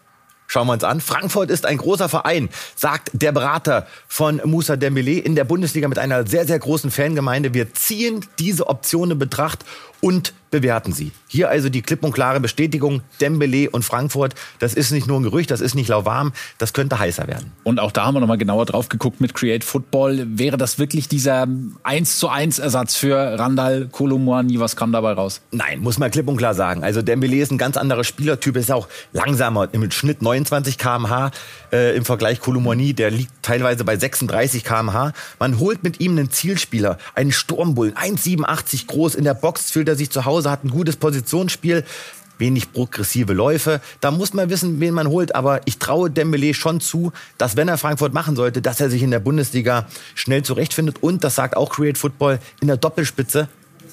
Schauen 0.48 0.68
wir 0.68 0.74
uns 0.74 0.86
an. 0.86 1.02
Frankfurt 1.02 1.50
ist 1.50 1.66
ein 1.66 1.78
großer 1.78 2.08
Verein, 2.08 2.48
sagt 2.78 3.10
der 3.12 3.34
Berater 3.34 3.86
von 4.08 4.40
Moussa 4.46 4.78
Dembele 4.78 5.20
in 5.20 5.36
der 5.36 5.44
Bundesliga 5.44 5.90
mit 5.90 6.00
einer 6.00 6.26
sehr, 6.26 6.48
sehr 6.48 6.58
großen 6.58 6.90
Fangemeinde. 6.90 7.54
Wir 7.54 7.74
ziehen 7.74 8.26
diese 8.40 8.68
Option 8.68 9.12
in 9.12 9.20
Betracht 9.20 9.66
und 10.00 10.34
bewerten 10.52 10.94
sie. 10.94 11.12
Hier 11.28 11.50
also 11.50 11.70
die 11.70 11.82
klipp 11.82 12.04
und 12.04 12.12
klare 12.12 12.40
Bestätigung, 12.40 13.02
Dembele 13.22 13.70
und 13.70 13.84
Frankfurt, 13.84 14.36
das 14.60 14.74
ist 14.74 14.92
nicht 14.92 15.08
nur 15.08 15.20
ein 15.20 15.24
Gerücht, 15.24 15.52
das 15.52 15.62
ist 15.62 15.76
nicht 15.76 15.90
lauwarm, 15.90 16.34
das 16.58 16.74
könnte 16.74 17.00
heißer 17.00 17.28
werden. 17.28 17.52
Und 17.64 17.80
auch 17.80 17.92
da 17.92 18.06
haben 18.06 18.16
wir 18.16 18.20
nochmal 18.20 18.38
genauer 18.38 18.66
drauf 18.66 18.90
geguckt 18.90 19.22
mit 19.22 19.34
Create 19.34 19.64
Football. 19.64 20.26
Wäre 20.28 20.58
das 20.58 20.80
wirklich 20.80 21.08
dieser 21.08 21.48
1 21.84 22.18
zu 22.18 22.30
1 22.30 22.60
Ersatz 22.60 22.96
für 22.96 23.40
Randall 23.40 23.88
Kolomoani? 23.92 24.60
Was 24.60 24.76
kam 24.76 24.92
dabei 24.92 25.14
raus? 25.14 25.42
Nein, 25.52 25.80
muss 25.82 25.98
man 25.98 26.12
klipp 26.12 26.28
und 26.28 26.38
klar 26.38 26.54
sagen. 26.54 26.84
Also 26.84 27.02
Dembele 27.02 27.38
ist 27.38 27.52
ein 27.52 27.58
ganz 27.58 27.78
anderer 27.78 28.04
Spielertyp, 28.04 28.56
ist 28.56 28.72
auch 28.72 28.88
langsamer, 29.14 29.70
im 29.72 29.90
Schnitt 29.92 30.22
29 30.22 30.78
kmh 30.78 31.32
äh, 31.72 31.96
im 31.96 32.06
Vergleich 32.06 32.40
Kolomoani, 32.40 32.94
der 32.94 33.12
liegt 33.12 33.32
teilweise 33.42 33.84
bei 33.84 33.98
36 33.98 34.64
kmh. 34.64 35.14
Man 35.40 35.60
holt 35.60 35.84
mit 35.84 36.00
ihm 36.00 36.12
einen 36.12 36.32
Zielspieler, 36.32 36.98
einen 37.16 37.32
Sturmbullen, 37.32 37.94
1,87 37.96 38.88
groß, 38.88 39.16
in 39.16 39.24
der 39.24 39.34
Box 39.34 39.72
fühlt 39.72 39.88
er 39.90 39.96
sich 39.96 40.10
zu 40.10 40.26
Hause, 40.26 40.39
hat 40.46 40.64
ein 40.64 40.70
gutes 40.70 40.96
Positionsspiel, 40.96 41.84
wenig 42.38 42.72
progressive 42.72 43.34
Läufe. 43.34 43.82
Da 44.00 44.12
muss 44.12 44.34
man 44.34 44.50
wissen, 44.50 44.80
wen 44.80 44.94
man 44.94 45.08
holt. 45.08 45.36
Aber 45.36 45.62
ich 45.66 45.78
traue 45.78 46.10
Dembele 46.10 46.54
schon 46.54 46.80
zu, 46.80 47.12
dass 47.38 47.56
wenn 47.58 47.68
er 47.68 47.78
Frankfurt 47.78 48.14
machen 48.14 48.36
sollte, 48.36 48.62
dass 48.62 48.80
er 48.80 48.90
sich 48.90 49.04
in 49.04 49.12
der 49.12 49.20
Bundesliga 49.20 49.88
schnell 50.16 50.44
zurechtfindet. 50.44 51.04
Und 51.04 51.24
das 51.24 51.36
sagt 51.36 51.58
auch 51.58 51.70
Create 51.70 51.98
Football 51.98 52.40
in 52.62 52.68
der 52.68 52.78
Doppelspitze, 52.78 53.50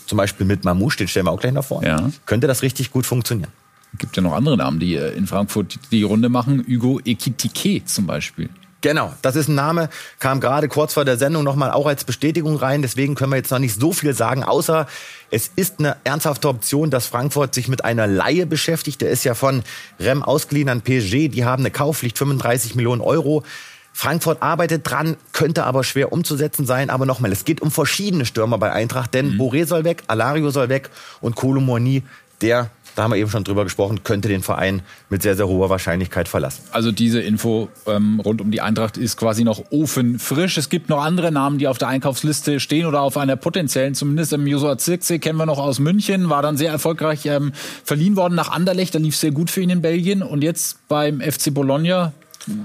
zum 0.07 0.19
Beispiel 0.19 0.47
mit 0.47 0.65
Mamouche, 0.65 0.99
den 0.99 1.09
stellen 1.09 1.27
wir 1.27 1.33
auch 1.33 1.41
gleich 1.41 1.53
nach 1.53 1.65
vorne, 1.65 1.89
ja. 1.89 2.11
könnte 2.27 2.47
das 2.47 2.63
richtig 2.63 2.93
gut 2.93 3.07
funktionieren. 3.07 3.51
Es 3.93 3.99
gibt 3.99 4.17
ja 4.17 4.23
noch 4.23 4.35
andere 4.35 4.57
Namen, 4.57 4.79
die 4.79 4.95
äh, 4.95 5.17
in 5.17 5.27
Frankfurt 5.27 5.79
die 5.91 6.03
Runde 6.03 6.29
machen. 6.29 6.65
Hugo 6.69 7.01
Ekitike 7.05 7.85
zum 7.85 8.07
Beispiel. 8.07 8.51
Genau, 8.83 9.13
das 9.23 9.37
ist 9.37 9.49
ein 9.49 9.55
Name, 9.55 9.89
kam 10.19 10.41
gerade 10.41 10.69
kurz 10.69 10.95
vor 10.95 11.05
der 11.05 11.17
Sendung 11.17 11.43
nochmal 11.45 11.71
auch 11.71 11.87
als 11.87 12.05
Bestätigung 12.05 12.57
rein. 12.57 12.83
Deswegen 12.83 13.15
können 13.15 13.33
wir 13.33 13.37
jetzt 13.37 13.51
noch 13.51 13.59
nicht 13.59 13.81
so 13.81 13.93
viel 13.93 14.15
sagen, 14.15 14.45
außer 14.45 14.87
es 15.31 15.51
ist 15.57 15.79
eine 15.79 15.97
ernsthafte 16.05 16.49
Option, 16.49 16.91
dass 16.91 17.07
Frankfurt 17.07 17.55
sich 17.55 17.69
mit 17.69 17.85
einer 17.85 18.07
Laie 18.07 18.47
beschäftigt. 18.47 19.01
Der 19.01 19.11
ist 19.11 19.25
ja 19.25 19.35
von 19.35 19.63
Rem 19.99 20.23
ausgeliehen 20.23 20.69
an 20.69 20.83
PSG. 20.83 21.29
Die 21.29 21.45
haben 21.45 21.63
eine 21.63 21.71
Kaufpflicht 21.71 22.19
35 22.19 22.75
Millionen 22.75 23.01
Euro. 23.01 23.43
Frankfurt 23.93 24.43
arbeitet 24.43 24.89
dran, 24.89 25.17
könnte 25.33 25.65
aber 25.65 25.83
schwer 25.83 26.13
umzusetzen 26.13 26.67
sein. 26.67 26.91
Aber 26.91 27.07
nochmal, 27.07 27.33
es 27.33 27.47
geht 27.47 27.63
um 27.63 27.71
verschiedene 27.71 28.27
Stürmer 28.27 28.59
bei 28.59 28.71
Eintracht, 28.71 29.15
denn 29.15 29.35
mhm. 29.35 29.41
Boré 29.41 29.67
soll 29.67 29.85
weg, 29.85 30.03
Alario 30.07 30.51
soll 30.51 30.69
weg 30.69 30.91
und 31.23 31.35
Kolomoni, 31.35 32.03
der 32.43 32.71
da 32.97 33.05
haben 33.05 33.13
wir 33.13 33.19
eben 33.19 33.31
schon 33.31 33.45
drüber 33.45 33.65
gesprochen, 33.65 34.03
könnte 34.03 34.29
den 34.29 34.43
Verein 34.43 34.83
mit 35.11 35.23
sehr, 35.23 35.37
sehr 35.37 35.47
hoher 35.47 35.71
Wahrscheinlichkeit 35.71 36.29
verlassen. 36.29 36.63
Also 36.73 36.91
diese 36.91 37.21
Info 37.21 37.69
ähm, 37.87 38.21
rund 38.21 38.41
um 38.41 38.51
die 38.51 38.63
Eintracht 38.63 38.97
ist 38.97 39.17
quasi 39.19 39.45
noch 39.45 39.71
ofenfrisch. 39.71 40.57
Es 40.57 40.71
gibt 40.71 40.89
noch 40.89 41.05
andere 41.05 41.31
Namen, 41.31 41.59
die 41.59 41.69
auf 41.69 41.79
der 41.79 41.89
Einkaufsliste 41.89 42.59
stehen 42.59 42.87
oder 42.87 43.03
auf 43.03 43.19
einer 43.19 43.37
potenziellen, 43.37 43.95
zumindest 43.95 44.33
im 44.33 44.47
Josua 44.47 44.79
Zirkse 44.79 45.19
kennen 45.19 45.39
wir 45.39 45.47
noch 45.47 45.59
aus 45.59 45.79
München, 45.79 46.31
war 46.31 46.43
dann 46.43 46.57
sehr 46.57 46.73
erfolgreich 46.73 47.27
ähm, 47.27 47.53
verliehen 47.85 48.17
worden 48.17 48.35
nach 48.35 48.51
Anderlecht, 48.51 48.95
da 48.95 48.99
lief 48.99 49.17
sehr 49.17 49.31
gut 49.31 49.51
für 49.51 49.61
ihn 49.61 49.71
in 49.71 49.83
Belgien 49.83 50.23
und 50.23 50.43
jetzt 50.43 50.89
beim 50.89 51.21
FC 51.21 51.53
Bologna 51.53 52.13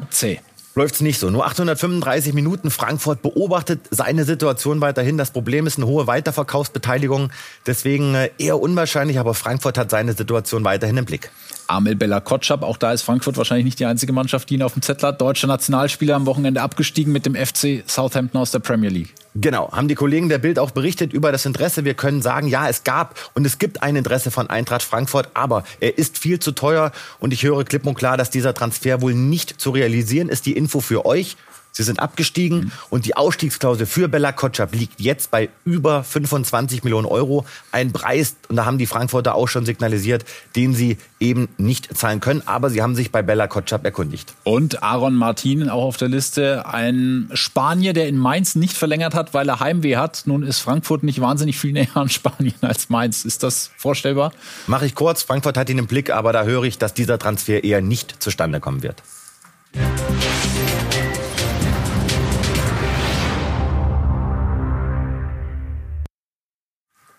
C 0.09 0.39
läuft 0.75 0.95
es 0.95 1.01
nicht 1.01 1.19
so. 1.19 1.29
Nur 1.29 1.45
835 1.45 2.33
Minuten. 2.33 2.71
Frankfurt 2.71 3.21
beobachtet 3.21 3.81
seine 3.89 4.23
Situation 4.23 4.81
weiterhin. 4.81 5.17
Das 5.17 5.31
Problem 5.31 5.67
ist 5.67 5.77
eine 5.77 5.87
hohe 5.87 6.07
Weiterverkaufsbeteiligung. 6.07 7.31
Deswegen 7.65 8.15
äh, 8.15 8.31
eher 8.37 8.59
unwahrscheinlich, 8.59 9.19
aber 9.19 9.33
Frankfurt 9.33 9.77
hat 9.77 9.89
seine 9.89 10.13
Situation 10.13 10.63
weiterhin 10.63 10.97
im 10.97 11.05
Blick. 11.05 11.31
Amel 11.71 11.95
Bella 11.95 12.19
Kotschap, 12.19 12.63
auch 12.63 12.77
da 12.77 12.91
ist 12.91 13.01
Frankfurt 13.01 13.37
wahrscheinlich 13.37 13.65
nicht 13.65 13.79
die 13.79 13.85
einzige 13.85 14.13
Mannschaft, 14.13 14.49
die 14.49 14.55
ihn 14.55 14.61
auf 14.61 14.73
dem 14.73 14.81
Zettel 14.81 15.09
hat. 15.09 15.21
Deutscher 15.21 15.47
Nationalspieler 15.47 16.15
am 16.15 16.25
Wochenende 16.25 16.61
abgestiegen 16.61 17.13
mit 17.13 17.25
dem 17.25 17.35
FC 17.35 17.83
Southampton 17.87 18.39
aus 18.39 18.51
der 18.51 18.59
Premier 18.59 18.89
League. 18.89 19.13
Genau, 19.33 19.71
haben 19.71 19.87
die 19.87 19.95
Kollegen 19.95 20.27
der 20.27 20.39
Bild 20.39 20.59
auch 20.59 20.71
berichtet 20.71 21.13
über 21.13 21.31
das 21.31 21.45
Interesse. 21.45 21.85
Wir 21.85 21.93
können 21.93 22.21
sagen, 22.21 22.47
ja, 22.47 22.67
es 22.67 22.83
gab 22.83 23.31
und 23.33 23.45
es 23.45 23.59
gibt 23.59 23.81
ein 23.81 23.95
Interesse 23.95 24.29
von 24.29 24.49
Eintracht 24.49 24.83
Frankfurt, 24.83 25.29
aber 25.33 25.63
er 25.79 25.97
ist 25.97 26.17
viel 26.17 26.39
zu 26.39 26.51
teuer 26.51 26.91
und 27.19 27.31
ich 27.31 27.43
höre 27.43 27.63
klipp 27.63 27.87
und 27.87 27.95
klar, 27.95 28.17
dass 28.17 28.29
dieser 28.29 28.53
Transfer 28.53 29.01
wohl 29.01 29.13
nicht 29.13 29.61
zu 29.61 29.69
realisieren 29.69 30.27
ist. 30.27 30.45
Die 30.45 30.57
Info 30.57 30.81
für 30.81 31.05
euch. 31.05 31.37
Sie 31.71 31.83
sind 31.83 31.99
abgestiegen 31.99 32.59
mhm. 32.59 32.71
und 32.89 33.05
die 33.05 33.15
Ausstiegsklausel 33.15 33.85
für 33.85 34.09
Bella 34.09 34.31
Kotschap 34.31 34.75
liegt 34.75 34.99
jetzt 34.99 35.31
bei 35.31 35.49
über 35.63 36.03
25 36.03 36.83
Millionen 36.83 37.07
Euro. 37.07 37.45
Ein 37.71 37.93
Preis, 37.93 38.35
und 38.49 38.57
da 38.57 38.65
haben 38.65 38.77
die 38.77 38.85
Frankfurter 38.85 39.35
auch 39.35 39.47
schon 39.47 39.65
signalisiert, 39.65 40.25
den 40.55 40.73
sie 40.73 40.97
eben 41.19 41.47
nicht 41.57 41.97
zahlen 41.97 42.19
können. 42.19 42.43
Aber 42.45 42.69
sie 42.69 42.81
haben 42.81 42.95
sich 42.95 43.11
bei 43.11 43.21
Bella 43.21 43.47
Kotschap 43.47 43.85
erkundigt. 43.85 44.33
Und 44.43 44.83
Aaron 44.83 45.15
Martin 45.15 45.69
auch 45.69 45.83
auf 45.83 45.97
der 45.97 46.09
Liste. 46.09 46.65
Ein 46.65 47.29
Spanier, 47.33 47.93
der 47.93 48.07
in 48.07 48.17
Mainz 48.17 48.55
nicht 48.55 48.75
verlängert 48.75 49.15
hat, 49.15 49.33
weil 49.33 49.47
er 49.47 49.59
Heimweh 49.59 49.95
hat. 49.95 50.23
Nun 50.25 50.43
ist 50.43 50.59
Frankfurt 50.59 51.03
nicht 51.03 51.21
wahnsinnig 51.21 51.57
viel 51.57 51.71
näher 51.71 51.95
an 51.95 52.09
Spanien 52.09 52.55
als 52.61 52.89
Mainz. 52.89 53.23
Ist 53.23 53.43
das 53.43 53.71
vorstellbar? 53.77 54.33
Mache 54.67 54.85
ich 54.85 54.95
kurz. 54.95 55.23
Frankfurt 55.23 55.57
hat 55.57 55.69
ihn 55.69 55.77
im 55.77 55.87
Blick, 55.87 56.09
aber 56.09 56.33
da 56.33 56.43
höre 56.43 56.63
ich, 56.63 56.77
dass 56.77 56.93
dieser 56.93 57.17
Transfer 57.17 57.63
eher 57.63 57.81
nicht 57.81 58.21
zustande 58.21 58.59
kommen 58.59 58.83
wird. 58.83 59.01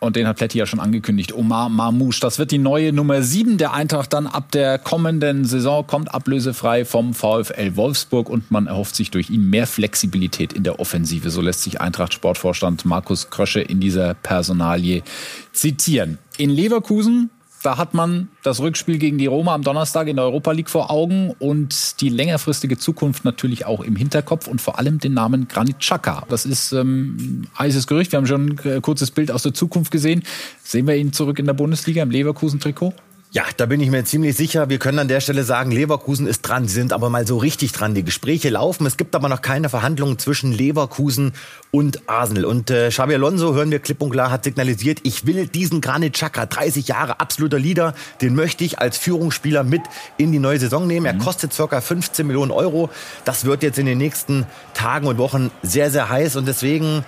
Und 0.03 0.17
den 0.17 0.27
hat 0.27 0.39
Pletti 0.39 0.59
ja 0.59 0.67
schon 0.67 0.81
angekündigt. 0.81 1.33
Omar 1.33 1.69
Marmouche. 1.69 2.19
Das 2.21 2.41
wird 2.41 2.51
die 2.51 2.59
neue 2.59 2.93
Nummer 2.93 3.23
7 3.23 3.57
der 3.57 3.73
Eintracht 3.73 4.13
dann 4.13 4.27
ab 4.27 4.51
der 4.51 4.77
kommenden 4.81 5.45
Saison. 5.45 5.87
Kommt 5.87 6.13
ablösefrei 6.13 6.85
vom 6.85 7.15
VfL 7.15 7.77
Wolfsburg 7.77 8.29
und 8.29 8.51
man 8.51 8.67
erhofft 8.67 8.97
sich 8.97 9.13
durch 9.13 9.31
ihn 9.31 9.49
mehr 9.49 9.69
Flexibilität 9.69 10.55
in 10.55 10.65
der 10.65 10.81
Offensive. 10.81 11.31
So 11.31 11.41
lässt 11.41 11.63
sich 11.63 11.81
Eintracht 11.81 12.15
Sportvorstand 12.15 12.85
Markus 12.85 13.31
Krösche 13.31 13.61
in 13.61 13.79
dieser 13.79 14.15
Personalie 14.15 15.05
zitieren. 15.53 16.19
In 16.37 16.51
Leverkusen 16.51 17.31
Da 17.63 17.79
hat 17.79 17.95
man 17.95 18.29
das 18.43 18.61
Rückspiel 18.61 18.99
gegen 18.99 19.19
die 19.19 19.27
Roma 19.27 19.55
am 19.55 19.63
Donnerstag 19.63 20.09
in 20.09 20.17
der 20.17 20.25
Europa 20.25 20.51
League 20.53 20.69
vor 20.69 20.91
Augen 20.91 21.35
und 21.39 22.01
die 22.01 22.09
längerfristige 22.09 22.77
Zukunft 22.77 23.25
natürlich 23.25 23.67
auch 23.67 23.81
im 23.81 23.95
Hinterkopf 23.95 24.49
und 24.49 24.61
vor 24.61 24.79
allem 24.79 24.99
den 24.99 25.15
Namen 25.15 25.47
Granit 25.47 25.79
Xhaka. 25.79 26.25
Das 26.29 26.45
ist 26.45 26.73
ähm, 26.73 27.47
heißes 27.59 27.87
Gerücht. 27.87 28.13
Wir 28.13 28.17
haben 28.17 28.27
schon 28.27 28.59
ein 28.65 28.83
kurzes 28.83 29.13
Bild 29.13 29.31
aus 29.31 29.45
der 29.45 29.55
Zukunft 29.55 29.93
gesehen. 29.93 30.25
Sehen 30.63 30.87
wir 30.89 30.97
ihn 30.97 31.13
zurück 31.13 31.39
in 31.39 31.47
der 31.47 31.55
Bundesliga 31.55 32.03
im 32.03 32.11
Leverkusen-Trikot? 32.11 32.95
Ja, 33.35 33.45
da 33.57 33.65
bin 33.65 33.81
ich 33.81 33.89
mir 33.89 34.05
ziemlich 34.05 34.37
sicher. 34.37 34.69
Wir 34.69 34.79
können 34.79 34.99
an 34.99 35.09
der 35.09 35.23
Stelle 35.23 35.43
sagen, 35.43 35.71
Leverkusen 35.71 36.27
ist 36.27 36.43
dran. 36.43 36.69
Sie 36.69 36.75
sind 36.75 36.93
aber 36.93 37.09
mal 37.09 37.27
so 37.27 37.39
richtig 37.39 37.73
dran. 37.73 37.95
Die 37.95 38.05
Gespräche 38.05 38.51
laufen. 38.51 38.85
Es 38.85 38.99
gibt 38.99 39.15
aber 39.15 39.31
noch 39.31 39.41
keine 39.41 39.71
Verhandlungen 39.71 40.19
zwischen 40.19 40.53
Leverkusen 40.53 41.33
und 41.71 42.11
Arsenal. 42.11 42.45
Und 42.45 42.69
äh, 42.69 42.91
Xabi 42.91 43.15
Alonso, 43.15 43.55
hören 43.55 43.71
wir 43.71 43.79
klipp 43.79 44.03
und 44.03 44.11
klar, 44.11 44.31
hat 44.31 44.45
signalisiert, 44.45 45.01
ich 45.05 45.25
will 45.25 45.47
diesen 45.47 45.81
Granit 45.81 46.13
Xhaka, 46.13 46.45
30 46.45 46.89
Jahre, 46.89 47.21
absoluter 47.21 47.59
Leader, 47.59 47.95
den 48.21 48.35
möchte 48.35 48.65
ich 48.65 48.81
als 48.81 48.99
Führungsspieler 48.99 49.65
mit 49.65 49.81
in 50.19 50.31
die 50.31 50.39
neue 50.39 50.59
Saison 50.59 50.87
nehmen. 50.87 51.07
Er 51.07 51.15
mhm. 51.15 51.21
kostet 51.21 51.55
circa 51.55 51.81
15 51.81 52.27
Millionen 52.27 52.51
Euro. 52.51 52.91
Das 53.25 53.47
wird 53.47 53.63
jetzt 53.63 53.79
in 53.79 53.87
den 53.87 53.97
nächsten 53.97 54.45
Tagen 54.75 55.07
und 55.07 55.17
Wochen 55.17 55.51
sehr, 55.63 55.91
sehr 55.91 56.11
heiß. 56.11 56.37
Und 56.37 56.47
deswegen, 56.47 57.03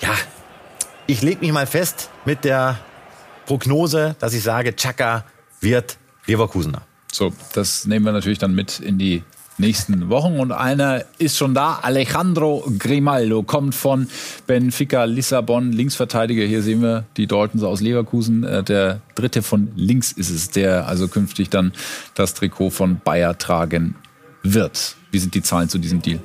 ja, 0.00 0.10
ich 1.06 1.22
lege 1.22 1.38
mich 1.38 1.52
mal 1.52 1.68
fest 1.68 2.10
mit 2.24 2.42
der 2.42 2.80
Prognose, 3.46 4.16
dass 4.18 4.34
ich 4.34 4.42
sage, 4.42 4.72
Xhaka 4.72 5.24
wird 5.60 5.98
Leverkusener. 6.26 6.82
So, 7.12 7.32
das 7.54 7.86
nehmen 7.86 8.04
wir 8.04 8.12
natürlich 8.12 8.38
dann 8.38 8.54
mit 8.54 8.80
in 8.80 8.98
die 8.98 9.22
nächsten 9.58 10.08
Wochen. 10.08 10.38
Und 10.38 10.52
einer 10.52 11.04
ist 11.18 11.36
schon 11.36 11.54
da. 11.54 11.80
Alejandro 11.82 12.70
Grimaldo 12.78 13.42
kommt 13.42 13.74
von 13.74 14.08
Benfica 14.46 15.04
Lissabon, 15.04 15.72
Linksverteidiger. 15.72 16.44
Hier 16.44 16.62
sehen 16.62 16.82
wir 16.82 17.04
die 17.16 17.26
Daltons 17.26 17.62
aus 17.62 17.80
Leverkusen. 17.80 18.44
Äh, 18.44 18.62
der 18.62 19.00
dritte 19.14 19.42
von 19.42 19.72
links 19.74 20.12
ist 20.12 20.30
es, 20.30 20.50
der 20.50 20.86
also 20.86 21.08
künftig 21.08 21.50
dann 21.50 21.72
das 22.14 22.34
Trikot 22.34 22.70
von 22.70 23.00
Bayer 23.02 23.36
tragen 23.36 23.96
wird. 24.42 24.96
Wie 25.10 25.18
sind 25.18 25.34
die 25.34 25.42
Zahlen 25.42 25.68
zu 25.68 25.78
diesem 25.78 26.02
Deal? 26.02 26.20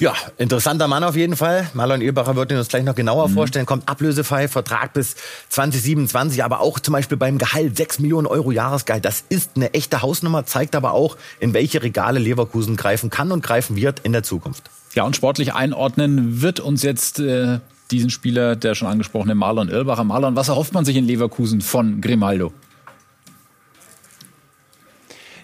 Ja, 0.00 0.14
interessanter 0.38 0.88
Mann 0.88 1.04
auf 1.04 1.14
jeden 1.14 1.36
Fall. 1.36 1.68
Marlon 1.74 2.00
Eberbacher 2.00 2.34
wird 2.34 2.50
ihn 2.50 2.56
uns 2.56 2.68
gleich 2.68 2.84
noch 2.84 2.94
genauer 2.94 3.28
mhm. 3.28 3.34
vorstellen. 3.34 3.66
Kommt 3.66 3.86
ablösefrei, 3.86 4.48
Vertrag 4.48 4.94
bis 4.94 5.14
2027, 5.50 6.42
aber 6.42 6.60
auch 6.60 6.80
zum 6.80 6.92
Beispiel 6.92 7.18
beim 7.18 7.36
Gehalt 7.36 7.76
6 7.76 7.98
Millionen 7.98 8.26
Euro 8.26 8.50
Jahresgehalt. 8.50 9.04
Das 9.04 9.24
ist 9.28 9.50
eine 9.56 9.74
echte 9.74 10.00
Hausnummer, 10.00 10.46
zeigt 10.46 10.74
aber 10.74 10.92
auch, 10.92 11.18
in 11.38 11.52
welche 11.52 11.82
Regale 11.82 12.18
Leverkusen 12.18 12.76
greifen 12.76 13.10
kann 13.10 13.30
und 13.30 13.42
greifen 13.42 13.76
wird 13.76 14.00
in 14.00 14.12
der 14.12 14.22
Zukunft. 14.22 14.70
Ja, 14.94 15.04
und 15.04 15.16
sportlich 15.16 15.52
einordnen 15.52 16.40
wird 16.40 16.60
uns 16.60 16.82
jetzt 16.82 17.20
äh, 17.20 17.58
diesen 17.90 18.08
Spieler, 18.08 18.56
der 18.56 18.74
schon 18.74 18.88
angesprochene 18.88 19.34
Marlon 19.34 19.68
Irlbacher. 19.68 20.04
Marlon, 20.04 20.34
was 20.34 20.48
erhofft 20.48 20.72
man 20.72 20.86
sich 20.86 20.96
in 20.96 21.04
Leverkusen 21.04 21.60
von 21.60 22.00
Grimaldo? 22.00 22.54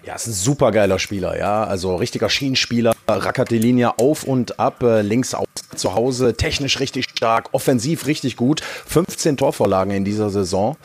Ja, 0.03 0.15
ist 0.15 0.25
ein 0.25 0.33
super 0.33 0.71
geiler 0.71 0.97
Spieler, 0.97 1.37
ja. 1.37 1.65
Also 1.65 1.95
richtiger 1.97 2.29
Schienenspieler, 2.29 2.93
rackert 3.07 3.51
die 3.51 3.57
Linie 3.57 3.99
auf 3.99 4.23
und 4.23 4.59
ab, 4.59 4.83
äh, 4.83 5.01
links 5.01 5.33
aus 5.33 5.45
zu 5.75 5.93
Hause, 5.93 6.35
technisch 6.35 6.79
richtig 6.79 7.05
stark, 7.09 7.49
offensiv 7.51 8.05
richtig 8.07 8.35
gut. 8.35 8.61
15 8.61 9.37
Torvorlagen 9.37 9.93
in 9.93 10.05
dieser 10.05 10.29
Saison. 10.29 10.75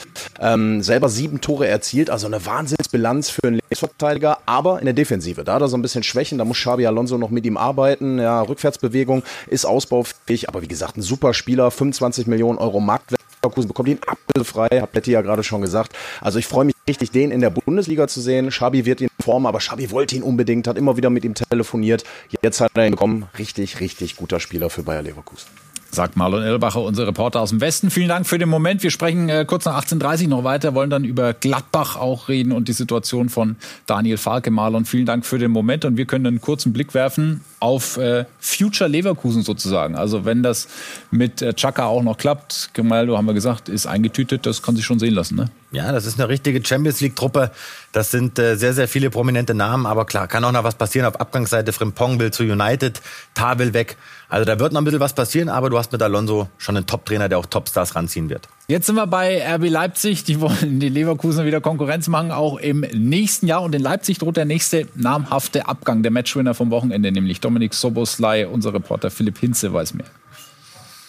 Ähm, 0.41 0.83
selber 0.83 1.09
sieben 1.09 1.41
Tore 1.41 1.67
erzielt, 1.67 2.11
also 2.11 2.27
eine 2.27 2.45
Wahnsinnsbilanz 2.45 3.31
für 3.31 3.47
einen 3.47 3.61
Linksverteidiger, 3.71 4.39
aber 4.47 4.81
in 4.81 4.85
der 4.85 4.95
Defensive. 4.95 5.45
Da 5.45 5.55
hat 5.55 5.63
er 5.63 5.69
so 5.69 5.77
ein 5.77 5.83
bisschen 5.83 6.03
Schwächen, 6.03 6.39
da 6.39 6.45
muss 6.45 6.59
Xabi 6.59 6.87
Alonso 6.87 7.19
noch 7.19 7.31
mit 7.31 7.47
ihm 7.47 7.57
arbeiten. 7.57 8.19
Ja, 8.19 8.43
Rückwärtsbewegung 8.43 9.23
ist 9.49 9.65
ausbaufähig, 9.65 10.49
aber 10.49 10.63
wie 10.63 10.69
gesagt, 10.69 10.97
ein 10.97 11.03
super 11.03 11.35
Spieler, 11.35 11.71
25 11.71 12.27
Millionen 12.27 12.59
Euro 12.59 12.81
Marktwert. 12.81 13.21
Leverkusen 13.43 13.69
bekommt 13.69 13.89
ihn 13.89 13.99
apfelfrei, 14.07 14.69
hat 14.81 14.95
Letty 14.95 15.11
ja 15.11 15.21
gerade 15.21 15.43
schon 15.43 15.63
gesagt. 15.63 15.97
Also 16.21 16.39
ich 16.39 16.47
freue 16.47 16.65
mich 16.65 16.72
richtig, 16.89 17.11
den 17.11 17.31
in 17.31 17.41
der 17.41 17.51
Bundesliga 17.51 18.09
zu 18.09 18.21
sehen. 18.21 18.51
Schabi 18.51 18.85
wird 18.85 19.01
ihn 19.01 19.09
formen, 19.21 19.47
aber 19.47 19.61
Schabi 19.61 19.91
wollte 19.91 20.17
ihn 20.17 20.23
unbedingt, 20.23 20.67
hat 20.69 20.77
immer 20.77 20.97
wieder 20.97 21.11
mit 21.11 21.25
ihm 21.25 21.35
telefoniert. 21.35 22.05
Jetzt 22.43 22.61
hat 22.61 22.71
er 22.75 22.87
ihn 22.87 22.93
bekommen. 22.93 23.29
Richtig, 23.39 23.81
richtig 23.81 24.17
guter 24.17 24.41
Spieler 24.41 24.71
für 24.71 24.83
Bayer 24.83 25.03
Leverkusen 25.03 25.49
sagt 25.95 26.17
Marlon 26.17 26.43
Elbacher, 26.43 26.81
unser 26.81 27.07
Reporter 27.07 27.41
aus 27.41 27.51
dem 27.51 27.61
Westen. 27.61 27.91
Vielen 27.91 28.09
Dank 28.09 28.27
für 28.27 28.39
den 28.39 28.49
Moment. 28.49 28.83
Wir 28.83 28.91
sprechen 28.91 29.29
äh, 29.29 29.45
kurz 29.47 29.67
nach 29.67 29.85
18.30 29.85 30.23
Uhr 30.23 30.29
noch 30.29 30.45
weiter, 30.45 30.75
wollen 30.75 30.89
dann 30.89 31.05
über 31.05 31.35
Gladbach 31.35 31.97
auch 31.97 32.29
reden 32.29 32.53
und 32.53 32.69
die 32.69 32.73
Situation 32.73 33.29
von 33.29 33.57
Daniel 33.87 34.17
Farke. 34.17 34.51
Marlon, 34.51 34.87
vielen 34.87 35.05
Dank 35.05 35.27
für 35.27 35.39
den 35.39 35.51
Moment 35.51 35.85
und 35.85 35.99
wir 35.99 36.07
können 36.07 36.27
einen 36.27 36.41
kurzen 36.41 36.73
Blick 36.73 36.95
werfen 36.95 37.43
auf 37.61 37.99
äh, 37.99 38.25
Future 38.41 38.89
Leverkusen 38.89 39.43
sozusagen. 39.43 39.95
Also 39.95 40.25
wenn 40.25 40.43
das 40.43 40.67
mit 41.11 41.43
äh, 41.43 41.53
Chaka 41.55 41.85
auch 41.85 42.03
noch 42.03 42.17
klappt, 42.17 42.71
Gemaldo 42.73 43.17
haben 43.17 43.27
wir 43.27 43.35
gesagt, 43.35 43.69
ist 43.69 43.87
eingetütet, 43.87 44.47
das 44.47 44.63
kann 44.63 44.75
sich 44.75 44.85
schon 44.85 44.99
sehen 44.99 45.15
lassen. 45.15 45.37
Ne? 45.37 45.51
Ja, 45.73 45.93
das 45.93 46.07
ist 46.07 46.19
eine 46.19 46.29
richtige 46.29 46.65
Champions 46.65 47.01
League-Truppe. 47.01 47.51
Das 47.93 48.11
sind 48.11 48.39
äh, 48.39 48.57
sehr, 48.57 48.73
sehr 48.73 48.89
viele 48.89 49.11
prominente 49.11 49.53
Namen, 49.53 49.85
aber 49.85 50.07
klar, 50.07 50.27
kann 50.27 50.43
auch 50.45 50.53
noch 50.53 50.65
was 50.65 50.75
passieren. 50.75 51.07
Auf 51.07 51.21
Abgangsseite 51.21 51.73
Frimpong 51.75 52.19
will 52.19 52.31
zu 52.31 52.43
United, 52.43 53.03
will 53.57 53.75
weg. 53.75 53.99
Also 54.31 54.47
da 54.47 54.59
wird 54.59 54.73
noch 54.73 54.81
ein 54.81 54.85
bisschen 54.85 55.01
was 55.01 55.13
passieren, 55.13 55.51
aber 55.51 55.69
du 55.69 55.77
hast 55.77 55.93
mit 55.93 56.01
Alonso 56.01 56.49
schon 56.57 56.75
einen 56.75 56.87
Top-Trainer, 56.87 57.29
der 57.29 57.37
auch 57.37 57.45
Topstars 57.45 57.95
ranziehen 57.95 58.31
wird. 58.31 58.49
Jetzt 58.67 58.87
sind 58.87 58.95
wir 58.95 59.07
bei 59.07 59.43
RB 59.57 59.69
Leipzig. 59.69 60.25
Die 60.25 60.41
wollen 60.41 60.81
die 60.81 60.89
Leverkusen 60.89 61.45
wieder 61.45 61.61
Konkurrenz 61.61 62.09
machen, 62.09 62.31
auch 62.31 62.57
im 62.57 62.81
nächsten 62.81 63.47
Jahr. 63.47 63.63
Und 63.63 63.75
in 63.75 63.83
Leipzig 63.83 64.19
droht 64.19 64.39
der 64.39 64.47
nächste 64.47 64.89
namhafte 64.95 65.69
Abgang. 65.69 66.03
Der 66.03 66.11
Matchwinner 66.11 66.55
vom 66.55 66.71
Wochenende, 66.71 67.13
nämlich 67.13 67.41
Dominik 67.41 67.75
Soboslai. 67.75 68.47
Unser 68.47 68.73
Reporter 68.73 69.11
Philipp 69.11 69.37
Hinze 69.37 69.75
weiß 69.75 69.93
mehr. 69.93 70.07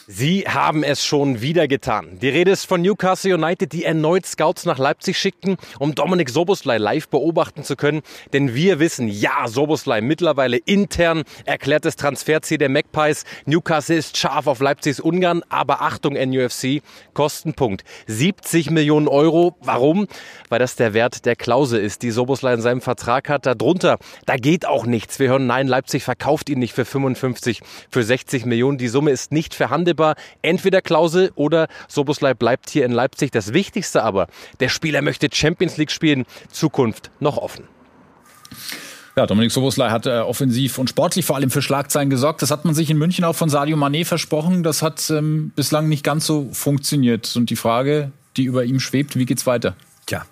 Sie 0.06 0.42
haben 0.42 0.84
es 0.84 1.06
schon 1.06 1.40
wieder 1.40 1.70
getan. 1.70 2.20
Die 2.22 2.28
Rede 2.28 2.52
ist 2.52 2.66
von 2.66 2.82
Newcastle 2.82 3.36
United, 3.36 3.72
die 3.72 3.86
erneut 3.86 4.26
Scouts 4.26 4.66
nach 4.66 4.78
Leipzig 4.78 5.18
schickten, 5.18 5.56
um 5.80 5.96
Dominik 5.96 6.30
Soboslai 6.30 6.78
live 6.78 7.08
beobachten 7.08 7.64
zu 7.64 7.78
können. 7.78 8.02
Denn 8.34 8.54
wir 8.54 8.80
wissen, 8.80 9.08
ja, 9.08 9.48
Soboslai 9.48 10.02
mittlerweile 10.02 10.58
intern 10.58 11.24
erklärtes 11.46 11.96
Transferziel 11.96 12.58
der 12.58 12.68
Magpies. 12.68 13.24
Newcastle 13.46 13.96
ist 13.96 14.18
scharf 14.18 14.48
auf 14.48 14.60
Leipzigs 14.60 15.00
Ungarn, 15.00 15.42
aber 15.48 15.82
Achtung 15.82 16.16
NUFC, 16.16 16.82
Kostenpunkt 17.14 17.86
70 18.08 18.72
Millionen 18.72 19.08
Euro. 19.08 19.56
Warum? 19.62 20.08
Weil 20.50 20.60
das 20.60 20.76
der 20.76 20.94
Wert 20.94 21.26
der 21.26 21.38
Klausel 21.38 21.80
ist, 21.80 22.02
die 22.02 22.12
Soboslai 22.12 22.56
in 22.56 22.62
seinem 22.62 22.82
Vertrag 22.82 23.30
hat. 23.30 23.46
Darunter, 23.46 24.00
da 24.26 24.36
geht 24.36 24.66
auch 24.66 24.86
nichts. 24.86 25.20
Wir 25.20 25.30
hören, 25.30 25.48
nein, 25.48 25.70
Leipzig 25.70 26.04
verkauft 26.04 26.50
ihn 26.50 26.60
nicht 26.60 26.74
für 26.74 26.84
55, 26.84 27.62
für 27.90 28.04
60 28.04 28.46
Millionen. 28.46 28.78
Die 28.78 28.90
Summe 28.90 29.12
ist 29.12 29.32
nicht 29.32 29.56
verhandelt 29.56 29.93
verhandelbar. 29.94 30.16
Entweder 30.42 30.82
Klausel 30.82 31.32
oder 31.36 31.68
Soboslai 31.88 32.34
bleibt 32.34 32.70
hier 32.70 32.86
in 32.86 32.92
Leipzig. 32.92 33.32
Das 33.32 33.54
Wichtigste 33.54 34.04
aber, 34.04 34.28
der 34.60 34.70
Spieler 34.70 35.02
möchte 35.02 35.30
Champions 35.32 35.78
League 35.78 35.92
spielen. 35.92 36.26
Zukunft 36.52 37.12
noch 37.20 37.38
offen. 37.38 37.66
Ja, 39.16 39.28
Dominik 39.28 39.52
Soboslai 39.52 39.92
hat 39.92 40.08
äh, 40.08 40.20
offensiv 40.20 40.80
und 40.80 40.90
sportlich 40.90 41.24
vor 41.24 41.36
allem 41.36 41.52
für 41.52 41.62
Schlagzeilen 41.62 42.10
gesorgt. 42.10 42.42
Das 42.42 42.50
hat 42.50 42.66
man 42.66 42.74
sich 42.74 42.90
in 42.90 42.98
München 42.98 43.26
auch 43.26 43.36
von 43.36 43.48
Sadio 43.48 43.78
Mané 43.78 44.06
versprochen. 44.06 44.64
Das 44.64 44.82
hat 44.82 45.08
ähm, 45.12 45.52
bislang 45.56 45.88
nicht 45.88 46.04
ganz 46.04 46.26
so 46.26 46.50
funktioniert. 46.52 47.36
Und 47.36 47.52
die 47.52 47.56
Frage, 47.56 48.12
die 48.38 48.46
über 48.46 48.64
ihm 48.64 48.80
schwebt, 48.80 49.16
wie 49.16 49.26
geht's 49.26 49.46
weiter? 49.46 49.76
Tja, 50.08 50.26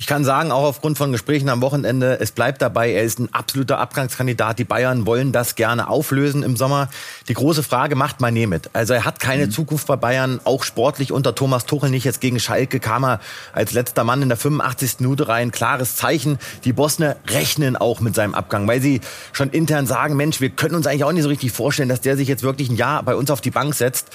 ich 0.00 0.06
kann 0.06 0.24
sagen, 0.24 0.50
auch 0.50 0.64
aufgrund 0.64 0.96
von 0.96 1.12
Gesprächen 1.12 1.50
am 1.50 1.60
Wochenende, 1.60 2.18
es 2.20 2.32
bleibt 2.32 2.62
dabei, 2.62 2.90
er 2.90 3.02
ist 3.02 3.18
ein 3.18 3.28
absoluter 3.34 3.78
Abgangskandidat. 3.78 4.58
Die 4.58 4.64
Bayern 4.64 5.04
wollen 5.04 5.30
das 5.30 5.56
gerne 5.56 5.90
auflösen 5.90 6.42
im 6.42 6.56
Sommer. 6.56 6.88
Die 7.28 7.34
große 7.34 7.62
Frage, 7.62 7.96
macht 7.96 8.18
Mané 8.18 8.46
mit? 8.46 8.70
Also 8.72 8.94
er 8.94 9.04
hat 9.04 9.20
keine 9.20 9.44
mhm. 9.44 9.50
Zukunft 9.50 9.86
bei 9.86 9.96
Bayern, 9.96 10.40
auch 10.44 10.64
sportlich 10.64 11.12
unter 11.12 11.34
Thomas 11.34 11.66
Tuchel 11.66 11.90
nicht. 11.90 12.04
Jetzt 12.04 12.22
gegen 12.22 12.40
Schalke 12.40 12.80
kam 12.80 13.04
er 13.04 13.20
als 13.52 13.72
letzter 13.72 14.02
Mann 14.02 14.22
in 14.22 14.30
der 14.30 14.38
85. 14.38 15.00
Minute 15.00 15.28
rein. 15.28 15.50
Klares 15.50 15.96
Zeichen. 15.96 16.38
Die 16.64 16.72
Bosner 16.72 17.16
rechnen 17.28 17.76
auch 17.76 18.00
mit 18.00 18.14
seinem 18.14 18.34
Abgang, 18.34 18.66
weil 18.66 18.80
sie 18.80 19.02
schon 19.32 19.50
intern 19.50 19.86
sagen, 19.86 20.16
Mensch, 20.16 20.40
wir 20.40 20.48
können 20.48 20.76
uns 20.76 20.86
eigentlich 20.86 21.04
auch 21.04 21.12
nicht 21.12 21.24
so 21.24 21.28
richtig 21.28 21.52
vorstellen, 21.52 21.90
dass 21.90 22.00
der 22.00 22.16
sich 22.16 22.26
jetzt 22.26 22.42
wirklich 22.42 22.70
ein 22.70 22.76
Jahr 22.76 23.02
bei 23.02 23.14
uns 23.14 23.30
auf 23.30 23.42
die 23.42 23.50
Bank 23.50 23.74
setzt. 23.74 24.08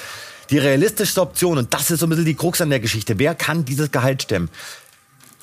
Die 0.50 0.58
realistischste 0.60 1.22
Option, 1.22 1.58
und 1.58 1.74
das 1.74 1.90
ist 1.90 2.00
so 2.00 2.06
ein 2.06 2.10
bisschen 2.10 2.26
die 2.26 2.36
Krux 2.36 2.62
an 2.62 2.70
der 2.70 2.80
Geschichte, 2.80 3.18
wer 3.18 3.34
kann 3.34 3.66
dieses 3.66 3.92
Gehalt 3.92 4.22
stemmen? 4.22 4.50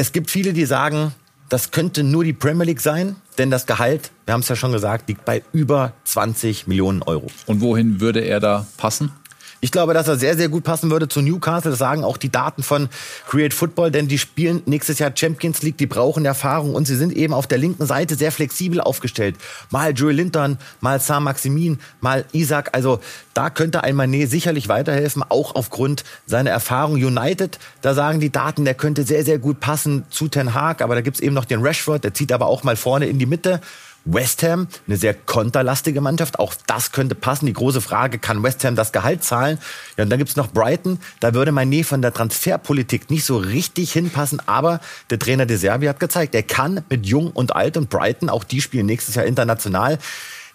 Es 0.03 0.11
gibt 0.11 0.33
viele, 0.33 0.53
die 0.53 0.65
sagen, 0.65 1.15
das 1.49 1.71
könnte 1.71 2.03
nur 2.03 2.25
die 2.25 2.33
Premier 2.33 2.65
League 2.65 2.81
sein, 2.81 3.15
denn 3.39 3.53
das 3.53 3.67
Gehalt, 3.67 4.11
wir 4.27 4.35
haben 4.35 4.41
es 4.41 4.49
ja 4.49 4.57
schon 4.57 4.73
gesagt, 4.73 5.09
liegt 5.09 5.25
bei 5.25 5.45
über 5.53 5.93
20 6.03 6.67
Millionen 6.67 7.05
Euro. 7.05 7.29
Und 7.47 7.61
wohin 7.61 8.01
würde 8.01 8.19
er 8.19 8.41
da 8.41 8.67
passen? 8.79 9.13
Ich 9.65 9.71
glaube, 9.71 9.95
dass 9.95 10.09
er 10.09 10.17
sehr, 10.17 10.37
sehr 10.37 10.49
gut 10.49 10.65
passen 10.65 10.91
würde 10.91 11.07
zu 11.07 11.23
Newcastle. 11.23 11.71
Das 11.71 11.79
sagen 11.79 12.03
auch 12.03 12.17
die 12.17 12.33
Daten 12.33 12.65
von 12.65 12.89
Create 13.29 13.55
Football, 13.55 13.93
denn 13.93 14.09
die 14.09 14.19
spielen 14.19 14.61
nächstes 14.67 14.99
Jahr 14.99 15.13
Champions 15.15 15.63
League, 15.63 15.79
die 15.79 15.87
brauchen 15.87 16.25
Erfahrung 16.25 16.75
und 16.75 16.89
sie 16.89 16.97
sind 16.97 17.13
eben 17.13 17.33
auf 17.33 17.47
der 17.47 17.59
linken 17.59 17.87
Seite 17.87 18.17
sehr 18.17 18.33
flexibel 18.33 18.81
aufgestellt. 18.81 19.37
Mal 19.71 19.93
Joel 19.93 20.17
Linton, 20.17 20.59
mal 20.81 20.99
Sam 20.99 21.23
Maximin, 21.23 21.79
mal 22.01 22.25
Isaac. 22.33 22.71
Also 22.73 22.99
da 23.35 23.51
könnte 23.51 23.85
ein 23.85 23.95
Manet 23.95 24.29
sicherlich 24.29 24.69
weiterhelfen, 24.69 25.23
auch 25.29 25.55
aufgrund 25.55 26.03
seiner 26.27 26.51
Erfahrung. 26.51 26.95
United, 26.95 27.61
da 27.83 27.95
sagen 27.95 28.19
die 28.19 28.31
Daten, 28.31 28.65
der 28.65 28.75
könnte 28.75 29.05
sehr, 29.05 29.25
sehr 29.25 29.39
gut 29.39 29.61
passen 29.61 30.03
zu 30.11 30.27
Ten 30.27 30.55
Hag, 30.55 30.83
aber 30.83 30.97
da 30.97 31.03
gibt's 31.03 31.21
eben 31.21 31.37
noch 31.37 31.45
den 31.45 31.65
Rashford, 31.65 32.03
der 32.03 32.15
zieht 32.15 32.33
aber 32.33 32.47
auch 32.47 32.65
mal 32.65 32.75
vorne 32.75 33.07
in 33.07 33.21
die 33.21 33.27
Mitte. 33.27 33.61
West 34.05 34.43
Ham, 34.43 34.67
eine 34.87 34.97
sehr 34.97 35.15
konterlastige 35.15 36.01
Mannschaft. 36.01 36.39
Auch 36.39 36.55
das 36.67 36.93
könnte 36.93 37.15
passen. 37.15 37.47
Die 37.47 37.53
große 37.53 37.81
Frage, 37.81 38.19
kann 38.19 38.43
West 38.43 38.65
Ham 38.65 38.75
das 38.75 38.93
Gehalt 38.93 39.23
zahlen? 39.25 39.59
Ja, 39.97 40.05
und 40.05 40.11
dann 40.11 40.19
gibt's 40.19 40.37
noch 40.37 40.49
Brighton. 40.49 40.99
Da 41.21 41.35
würde 41.35 41.53
Mané 41.53 41.85
von 41.85 42.03
der 42.03 42.13
Transferpolitik 42.13 43.11
nicht 43.11 43.25
so 43.25 43.37
richtig 43.37 43.93
hinpassen. 43.93 44.41
Aber 44.47 44.81
der 45.11 45.19
Trainer 45.19 45.47
De 45.47 45.57
Serbi 45.57 45.87
hat 45.87 46.01
gezeigt, 46.01 46.35
er 46.35 46.43
kann 46.43 46.83
mit 46.89 47.07
Jung 47.07 47.31
und 47.31 47.55
Alt 47.55 47.77
und 47.77 47.91
Brighton, 47.91 48.29
auch 48.29 48.45
die 48.45 48.61
spielen 48.61 48.87
nächstes 48.87 49.15
Jahr 49.15 49.25
international. 49.25 49.99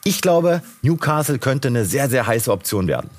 Ich 0.04 0.22
glaube, 0.22 0.62
Newcastle 0.84 1.38
könnte 1.38 1.68
eine 1.68 1.84
sehr, 1.84 2.10
sehr 2.10 2.28
heiße 2.28 2.52
Option 2.52 2.88
werden. 2.88 3.10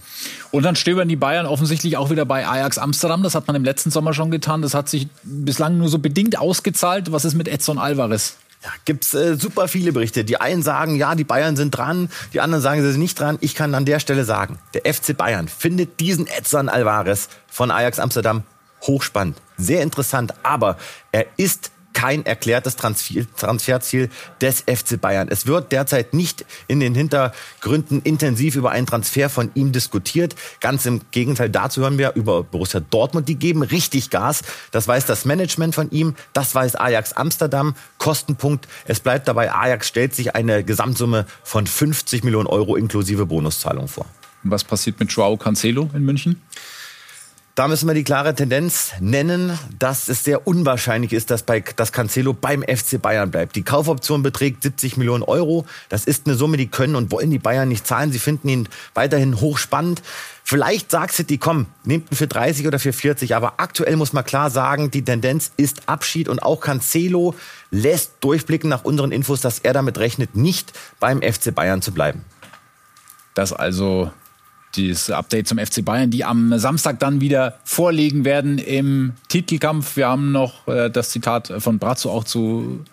Und 0.50 0.62
dann 0.62 0.74
stöbern 0.74 1.08
die 1.08 1.16
Bayern 1.16 1.44
offensichtlich 1.44 1.96
auch 1.96 2.08
wieder 2.10 2.24
bei 2.24 2.46
Ajax 2.46 2.78
Amsterdam. 2.78 3.22
Das 3.22 3.34
hat 3.34 3.46
man 3.46 3.56
im 3.56 3.64
letzten 3.64 3.90
Sommer 3.90 4.14
schon 4.14 4.30
getan. 4.30 4.62
Das 4.62 4.72
hat 4.72 4.88
sich 4.88 5.08
bislang 5.22 5.76
nur 5.76 5.88
so 5.88 5.98
bedingt 5.98 6.38
ausgezahlt. 6.38 7.12
Was 7.12 7.26
ist 7.26 7.34
mit 7.34 7.46
Edson 7.46 7.78
Alvarez? 7.78 8.36
Ja, 8.62 8.70
gibt's 8.84 9.14
äh, 9.14 9.36
super 9.36 9.68
viele 9.68 9.92
Berichte. 9.92 10.24
Die 10.24 10.40
einen 10.40 10.62
sagen, 10.62 10.96
ja, 10.96 11.14
die 11.14 11.24
Bayern 11.24 11.56
sind 11.56 11.70
dran, 11.70 12.10
die 12.32 12.40
anderen 12.40 12.62
sagen, 12.62 12.82
sie 12.82 12.90
sind 12.90 13.00
nicht 13.00 13.18
dran. 13.18 13.38
Ich 13.40 13.54
kann 13.54 13.74
an 13.74 13.84
der 13.84 14.00
Stelle 14.00 14.24
sagen, 14.24 14.58
der 14.74 14.92
FC 14.92 15.16
Bayern 15.16 15.46
findet 15.46 16.00
diesen 16.00 16.26
Edson 16.26 16.68
Alvarez 16.68 17.28
von 17.46 17.70
Ajax 17.70 18.00
Amsterdam 18.00 18.42
hochspannend, 18.82 19.36
sehr 19.56 19.82
interessant, 19.82 20.34
aber 20.42 20.76
er 21.12 21.26
ist 21.36 21.70
kein 21.98 22.24
erklärtes 22.24 22.76
Transferziel 22.76 24.08
des 24.40 24.60
FC 24.60 25.00
Bayern. 25.00 25.26
Es 25.28 25.48
wird 25.48 25.72
derzeit 25.72 26.14
nicht 26.14 26.44
in 26.68 26.78
den 26.78 26.94
Hintergründen 26.94 28.02
intensiv 28.02 28.54
über 28.54 28.70
einen 28.70 28.86
Transfer 28.86 29.28
von 29.28 29.50
ihm 29.54 29.72
diskutiert. 29.72 30.36
Ganz 30.60 30.86
im 30.86 31.00
Gegenteil 31.10 31.50
dazu 31.50 31.80
hören 31.80 31.98
wir 31.98 32.12
über 32.14 32.44
Borussia 32.44 32.78
Dortmund. 32.78 33.28
Die 33.28 33.34
geben 33.34 33.64
richtig 33.64 34.10
Gas. 34.10 34.42
Das 34.70 34.86
weiß 34.86 35.06
das 35.06 35.24
Management 35.24 35.74
von 35.74 35.90
ihm. 35.90 36.14
Das 36.34 36.54
weiß 36.54 36.76
Ajax 36.76 37.14
Amsterdam. 37.14 37.74
Kostenpunkt. 37.98 38.68
Es 38.84 39.00
bleibt 39.00 39.26
dabei, 39.26 39.52
Ajax 39.52 39.88
stellt 39.88 40.14
sich 40.14 40.36
eine 40.36 40.62
Gesamtsumme 40.62 41.26
von 41.42 41.66
50 41.66 42.22
Millionen 42.22 42.46
Euro 42.46 42.76
inklusive 42.76 43.26
Bonuszahlung 43.26 43.88
vor. 43.88 44.06
Was 44.44 44.62
passiert 44.62 45.00
mit 45.00 45.10
Joao 45.10 45.36
Cancelo 45.36 45.90
in 45.92 46.04
München? 46.04 46.40
Da 47.58 47.66
müssen 47.66 47.88
wir 47.88 47.94
die 47.94 48.04
klare 48.04 48.36
Tendenz 48.36 48.92
nennen, 49.00 49.58
dass 49.80 50.08
es 50.08 50.22
sehr 50.22 50.46
unwahrscheinlich 50.46 51.12
ist, 51.12 51.32
dass, 51.32 51.42
bei, 51.42 51.58
dass 51.58 51.90
Cancelo 51.90 52.32
beim 52.32 52.62
FC 52.62 53.02
Bayern 53.02 53.32
bleibt. 53.32 53.56
Die 53.56 53.64
Kaufoption 53.64 54.22
beträgt 54.22 54.62
70 54.62 54.96
Millionen 54.96 55.24
Euro. 55.24 55.66
Das 55.88 56.04
ist 56.04 56.28
eine 56.28 56.36
Summe, 56.36 56.56
die 56.56 56.68
können 56.68 56.94
und 56.94 57.10
wollen 57.10 57.32
die 57.32 57.40
Bayern 57.40 57.68
nicht 57.68 57.84
zahlen. 57.84 58.12
Sie 58.12 58.20
finden 58.20 58.48
ihn 58.48 58.68
weiterhin 58.94 59.40
hochspannend. 59.40 60.02
Vielleicht 60.44 60.92
sagt 60.92 61.14
City, 61.14 61.36
komm, 61.36 61.66
nehmt 61.82 62.12
ihn 62.12 62.16
für 62.16 62.28
30 62.28 62.68
oder 62.68 62.78
für 62.78 62.92
40. 62.92 63.34
Aber 63.34 63.54
aktuell 63.56 63.96
muss 63.96 64.12
man 64.12 64.24
klar 64.24 64.50
sagen, 64.50 64.92
die 64.92 65.04
Tendenz 65.04 65.50
ist 65.56 65.88
Abschied. 65.88 66.28
Und 66.28 66.40
auch 66.40 66.60
Cancelo 66.60 67.34
lässt 67.72 68.12
durchblicken 68.20 68.70
nach 68.70 68.84
unseren 68.84 69.10
Infos, 69.10 69.40
dass 69.40 69.58
er 69.58 69.72
damit 69.72 69.98
rechnet, 69.98 70.36
nicht 70.36 70.72
beim 71.00 71.22
FC 71.22 71.52
Bayern 71.52 71.82
zu 71.82 71.90
bleiben. 71.90 72.24
Das 73.34 73.52
also 73.52 74.12
dieses 74.76 75.10
Update 75.10 75.48
zum 75.48 75.58
FC 75.58 75.84
Bayern, 75.84 76.10
die 76.10 76.24
am 76.24 76.58
Samstag 76.58 76.98
dann 77.00 77.20
wieder 77.20 77.58
vorlegen 77.64 78.24
werden 78.24 78.58
im 78.58 79.12
Titelkampf. 79.28 79.96
Wir 79.96 80.08
haben 80.08 80.32
noch 80.32 80.68
äh, 80.68 80.90
das 80.90 81.10
Zitat 81.10 81.52
von 81.58 81.78
Brazzo 81.78 82.10
auch 82.10 82.24
zu, 82.24 82.84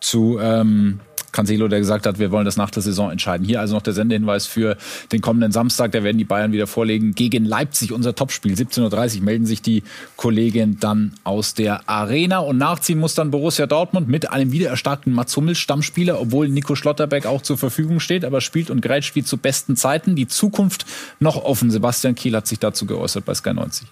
zu 0.00 0.38
ähm, 0.40 1.00
Cancelo, 1.34 1.68
der 1.68 1.80
gesagt 1.80 2.06
hat, 2.06 2.18
wir 2.18 2.30
wollen 2.30 2.46
das 2.46 2.56
nach 2.56 2.70
der 2.70 2.82
Saison 2.82 3.10
entscheiden. 3.10 3.44
Hier 3.44 3.60
also 3.60 3.74
noch 3.74 3.82
der 3.82 3.92
Sendehinweis 3.92 4.46
für 4.46 4.76
den 5.12 5.20
kommenden 5.20 5.52
Samstag. 5.52 5.92
Da 5.92 6.02
werden 6.02 6.16
die 6.16 6.24
Bayern 6.24 6.52
wieder 6.52 6.66
vorlegen 6.66 7.14
gegen 7.14 7.44
Leipzig, 7.44 7.92
unser 7.92 8.14
Topspiel. 8.14 8.54
17.30 8.54 9.18
Uhr 9.18 9.24
melden 9.24 9.44
sich 9.44 9.60
die 9.60 9.82
Kollegen 10.16 10.78
dann 10.80 11.12
aus 11.24 11.54
der 11.54 11.88
Arena. 11.88 12.38
Und 12.38 12.56
nachziehen 12.56 12.98
muss 12.98 13.14
dann 13.14 13.30
Borussia 13.30 13.66
Dortmund 13.66 14.08
mit 14.08 14.30
einem 14.30 14.52
wiedererstarkten 14.52 15.12
Mats 15.12 15.36
Hummels 15.36 15.58
Stammspieler, 15.58 16.20
obwohl 16.20 16.48
Nico 16.48 16.76
Schlotterbeck 16.76 17.26
auch 17.26 17.42
zur 17.42 17.58
Verfügung 17.58 18.00
steht, 18.00 18.24
aber 18.24 18.40
spielt 18.40 18.70
und 18.70 18.80
greift 18.80 19.06
spielt 19.06 19.26
zu 19.26 19.36
besten 19.36 19.76
Zeiten. 19.76 20.14
Die 20.14 20.28
Zukunft 20.28 20.86
noch 21.18 21.44
offen. 21.44 21.70
Sebastian 21.70 22.14
Kiel 22.14 22.36
hat 22.36 22.46
sich 22.46 22.60
dazu 22.60 22.86
geäußert 22.86 23.24
bei 23.24 23.34
Sky 23.34 23.52
90. 23.52 23.88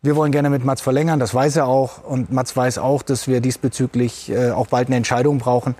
Wir 0.00 0.14
wollen 0.14 0.30
gerne 0.30 0.48
mit 0.48 0.64
Mats 0.64 0.80
verlängern, 0.80 1.18
das 1.18 1.34
weiß 1.34 1.56
er 1.56 1.66
auch. 1.66 2.04
Und 2.04 2.30
Mats 2.30 2.56
weiß 2.56 2.78
auch, 2.78 3.02
dass 3.02 3.26
wir 3.26 3.40
diesbezüglich 3.40 4.30
äh, 4.30 4.50
auch 4.50 4.68
bald 4.68 4.86
eine 4.86 4.96
Entscheidung 4.96 5.38
brauchen. 5.38 5.74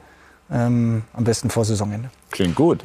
Ähm, 0.50 1.02
am 1.12 1.24
besten 1.24 1.50
vor 1.50 1.64
Saisonende. 1.64 2.10
Klingt 2.30 2.54
gut. 2.54 2.84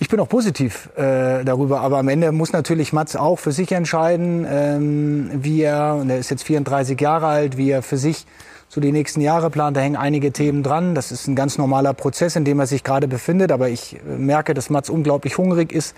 Ich 0.00 0.08
bin 0.08 0.20
auch 0.20 0.28
positiv 0.28 0.90
äh, 0.96 1.44
darüber, 1.44 1.80
aber 1.80 1.98
am 1.98 2.08
Ende 2.08 2.30
muss 2.30 2.52
natürlich 2.52 2.92
Mats 2.92 3.16
auch 3.16 3.38
für 3.38 3.50
sich 3.50 3.72
entscheiden, 3.72 4.46
ähm, 4.48 5.30
wie 5.34 5.62
er, 5.62 5.96
und 5.96 6.08
er 6.08 6.18
ist 6.18 6.30
jetzt 6.30 6.44
34 6.44 7.00
Jahre 7.00 7.26
alt, 7.26 7.56
wie 7.56 7.70
er 7.70 7.82
für 7.82 7.96
sich 7.96 8.24
so 8.68 8.80
die 8.80 8.92
nächsten 8.92 9.20
Jahre 9.20 9.50
plant. 9.50 9.76
Da 9.76 9.80
hängen 9.80 9.96
einige 9.96 10.32
Themen 10.32 10.62
dran. 10.62 10.94
Das 10.94 11.10
ist 11.10 11.26
ein 11.26 11.34
ganz 11.34 11.58
normaler 11.58 11.94
Prozess, 11.94 12.36
in 12.36 12.44
dem 12.44 12.60
er 12.60 12.66
sich 12.66 12.84
gerade 12.84 13.08
befindet. 13.08 13.50
Aber 13.50 13.68
ich 13.68 13.96
äh, 13.96 14.16
merke, 14.16 14.54
dass 14.54 14.70
Mats 14.70 14.88
unglaublich 14.88 15.36
hungrig 15.36 15.72
ist. 15.72 15.96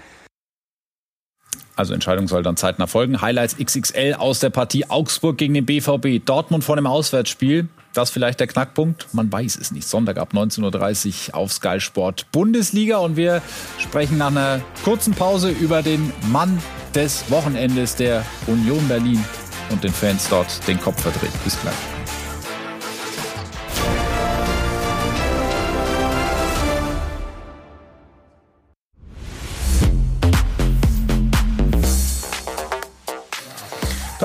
Also 1.76 1.92
Entscheidung 1.92 2.28
soll 2.28 2.42
dann 2.42 2.56
zeitnah 2.56 2.86
folgen. 2.86 3.20
Highlights 3.20 3.56
XXL 3.56 4.14
aus 4.18 4.40
der 4.40 4.50
Partie 4.50 4.88
Augsburg 4.88 5.36
gegen 5.36 5.54
den 5.54 5.66
BVB. 5.66 6.24
Dortmund 6.24 6.64
vor 6.64 6.76
dem 6.76 6.86
Auswärtsspiel. 6.86 7.68
Das 7.92 8.10
vielleicht 8.10 8.40
der 8.40 8.46
Knackpunkt? 8.46 9.08
Man 9.12 9.32
weiß 9.32 9.56
es 9.56 9.72
nicht. 9.72 9.88
Sonntag 9.88 10.18
ab 10.18 10.32
19.30 10.32 11.30
Uhr 11.30 11.34
auf 11.34 11.52
Sky 11.52 11.80
Sport 11.80 12.30
Bundesliga. 12.32 12.98
Und 12.98 13.16
wir 13.16 13.42
sprechen 13.78 14.18
nach 14.18 14.28
einer 14.28 14.60
kurzen 14.84 15.12
Pause 15.12 15.50
über 15.50 15.82
den 15.82 16.12
Mann 16.30 16.60
des 16.94 17.30
Wochenendes 17.30 17.96
der 17.96 18.24
Union 18.46 18.86
Berlin 18.88 19.24
und 19.70 19.82
den 19.82 19.92
Fans 19.92 20.28
dort 20.28 20.66
den 20.68 20.80
Kopf 20.80 21.02
verdreht. 21.02 21.32
Bis 21.44 21.60
gleich. 21.60 21.99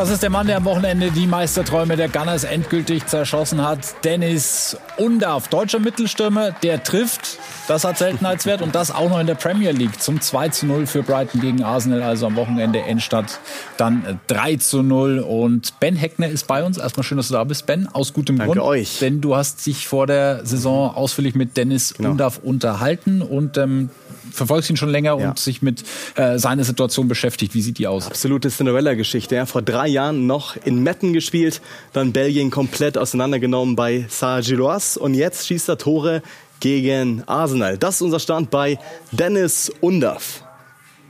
Das 0.05 0.13
ist 0.13 0.21
der 0.21 0.29
Mann, 0.29 0.45
der 0.45 0.57
am 0.57 0.65
Wochenende 0.65 1.09
die 1.09 1.25
Meisterträume 1.25 1.95
der 1.97 2.09
Gunners 2.09 2.43
endgültig 2.43 3.07
zerschossen 3.07 3.63
hat. 3.67 3.79
Dennis 4.03 4.77
Undarf, 4.97 5.47
deutscher 5.47 5.79
Mittelstürmer, 5.79 6.51
der 6.51 6.83
trifft. 6.83 7.39
Das 7.67 7.83
hat 7.85 7.97
Seltenheitswert 7.97 8.61
und 8.61 8.75
das 8.75 8.91
auch 8.91 9.09
noch 9.09 9.19
in 9.19 9.25
der 9.25 9.33
Premier 9.33 9.71
League 9.71 9.99
zum 9.99 10.21
2 10.21 10.49
zu 10.49 10.67
0 10.67 10.85
für 10.85 11.01
Brighton 11.01 11.41
gegen 11.41 11.63
Arsenal. 11.63 12.03
Also 12.03 12.27
am 12.27 12.35
Wochenende 12.35 12.81
Endstadt 12.81 13.39
dann 13.77 14.19
3 14.27 14.57
zu 14.57 14.83
0. 14.83 15.21
Und 15.27 15.79
Ben 15.79 15.95
Heckner 15.95 16.27
ist 16.27 16.45
bei 16.45 16.63
uns. 16.63 16.77
Erstmal 16.77 17.03
schön, 17.03 17.17
dass 17.17 17.29
du 17.29 17.33
da 17.33 17.43
bist, 17.43 17.65
Ben. 17.65 17.87
Aus 17.91 18.13
gutem 18.13 18.37
Danke 18.37 18.59
Grund. 18.59 18.61
euch. 18.63 18.99
Denn 18.99 19.21
du 19.21 19.35
hast 19.35 19.65
dich 19.65 19.87
vor 19.87 20.05
der 20.05 20.45
Saison 20.45 20.93
ausführlich 20.95 21.33
mit 21.33 21.57
Dennis 21.57 21.95
Genau. 21.95 22.11
Undarf 22.11 22.37
unterhalten 22.43 23.23
und 23.23 23.57
ähm, 23.57 23.89
verfolgst 24.35 24.69
ihn 24.69 24.77
schon 24.77 24.89
länger 24.89 25.17
Ja. 25.19 25.29
und 25.29 25.39
sich 25.39 25.61
mit 25.61 25.83
äh, 26.15 26.37
seiner 26.37 26.63
Situation 26.63 27.07
beschäftigt. 27.07 27.53
Wie 27.55 27.61
sieht 27.61 27.77
die 27.77 27.87
aus? 27.87 28.07
Absolute 28.07 28.49
Cinderella-Geschichte. 28.49 29.35
Ja. 29.35 29.45
Vor 29.45 29.61
drei 29.61 29.87
Jahren 29.87 30.27
noch 30.27 30.55
in 30.65 30.83
Metten 30.83 31.13
gespielt, 31.13 31.61
dann 31.93 32.13
Belgien 32.13 32.51
komplett 32.51 32.97
auseinandergenommen 32.97 33.75
bei 33.75 34.05
Saint-Gilloise 34.09 34.99
und 34.99 35.13
jetzt 35.13 35.47
schießt 35.47 35.69
er 35.69 35.77
Tore 35.77 36.21
gegen 36.59 37.23
Arsenal. 37.27 37.77
Das 37.77 37.95
ist 37.95 38.01
unser 38.01 38.19
Stand 38.19 38.49
bei 38.49 38.79
Dennis 39.11 39.71
Undaff. 39.81 40.43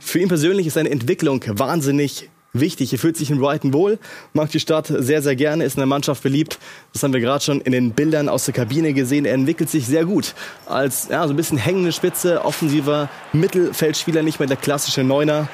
Für 0.00 0.20
ihn 0.20 0.28
persönlich 0.28 0.66
ist 0.66 0.74
seine 0.74 0.90
Entwicklung 0.90 1.42
wahnsinnig 1.46 2.28
wichtig. 2.60 2.92
Er 2.92 2.98
fühlt 2.98 3.16
sich 3.16 3.30
in 3.30 3.38
Brighton 3.38 3.72
wohl, 3.72 3.98
mag 4.32 4.50
die 4.50 4.60
Stadt 4.60 4.86
sehr, 4.86 5.22
sehr 5.22 5.36
gerne, 5.36 5.64
ist 5.64 5.74
in 5.74 5.80
der 5.80 5.86
Mannschaft 5.86 6.22
beliebt. 6.22 6.58
Das 6.92 7.02
haben 7.02 7.12
wir 7.12 7.20
gerade 7.20 7.44
schon 7.44 7.60
in 7.60 7.72
den 7.72 7.92
Bildern 7.92 8.28
aus 8.28 8.44
der 8.44 8.54
Kabine 8.54 8.92
gesehen. 8.92 9.24
Er 9.24 9.34
entwickelt 9.34 9.70
sich 9.70 9.86
sehr 9.86 10.04
gut 10.04 10.34
als 10.66 11.08
ja, 11.10 11.26
so 11.26 11.32
ein 11.32 11.36
bisschen 11.36 11.58
hängende 11.58 11.92
Spitze, 11.92 12.44
offensiver 12.44 13.08
Mittelfeldspieler, 13.32 14.22
nicht 14.22 14.38
mehr 14.38 14.48
der 14.48 14.56
klassische 14.56 15.02
Neuner. 15.02 15.48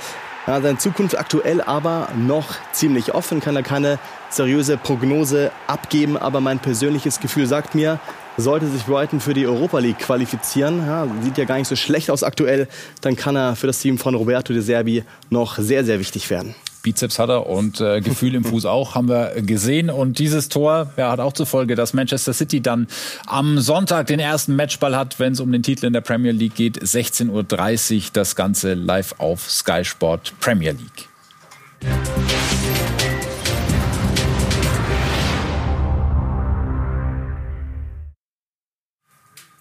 Ja, 0.47 0.61
seine 0.61 0.77
Zukunft 0.77 1.17
aktuell 1.17 1.61
aber 1.61 2.09
noch 2.17 2.57
ziemlich 2.73 3.15
offen, 3.15 3.39
kann 3.39 3.55
er 3.55 3.63
keine 3.63 4.01
seriöse 4.29 4.77
Prognose 4.77 5.53
abgeben, 5.69 6.17
aber 6.17 6.41
mein 6.41 6.59
persönliches 6.59 7.21
Gefühl 7.21 7.47
sagt 7.47 7.77
mir, 7.77 8.01
sollte 8.37 8.67
sich 8.67 8.85
Brighton 8.85 9.21
für 9.21 9.35
die 9.35 9.47
Europa 9.47 9.79
League 9.79 9.99
qualifizieren, 9.99 10.85
ja, 10.85 11.07
sieht 11.23 11.39
ja 11.39 11.45
gar 11.45 11.59
nicht 11.59 11.69
so 11.69 11.77
schlecht 11.77 12.11
aus 12.11 12.25
aktuell, 12.25 12.67
dann 13.03 13.15
kann 13.15 13.37
er 13.37 13.55
für 13.55 13.69
das 13.69 13.79
Team 13.79 13.99
von 13.99 14.17
Roberto 14.17 14.53
De 14.53 14.63
Serbi 14.63 15.05
noch 15.31 15.59
sehr, 15.59 15.85
sehr 15.85 16.01
wichtig 16.01 16.29
werden. 16.29 16.57
Bizeps 16.83 17.19
hat 17.19 17.31
er 17.31 17.47
und 17.47 17.81
äh, 17.81 18.01
Gefühl 18.01 18.35
im 18.35 18.45
Fuß 18.45 18.67
auch, 18.67 18.95
haben 18.95 19.09
wir 19.09 19.41
gesehen. 19.43 19.91
Und 19.91 20.19
dieses 20.19 20.49
Tor 20.49 20.93
ja, 20.97 21.11
hat 21.11 21.21
auch 21.21 21.33
zur 21.33 21.47
Folge, 21.47 21.75
dass 21.75 21.95
Manchester 21.95 22.33
City 22.33 22.61
dann 22.61 22.89
am 23.27 23.59
Sonntag 23.59 24.09
den 24.09 24.21
ersten 24.21 24.57
Matchball 24.57 24.97
hat, 24.97 25.19
wenn 25.19 25.33
es 25.33 25.41
um 25.41 25.53
den 25.53 25.63
Titel 25.63 25.87
in 25.87 25.93
der 25.93 26.01
Premier 26.01 26.33
League 26.33 26.55
geht. 26.55 26.83
16.30 26.83 27.97
Uhr 27.97 28.03
das 28.13 28.37
Ganze 28.37 28.75
live 28.75 29.15
auf 29.19 29.51
Sky 29.51 29.85
Sport 29.85 30.33
Premier 30.41 30.73
League. 30.73 31.09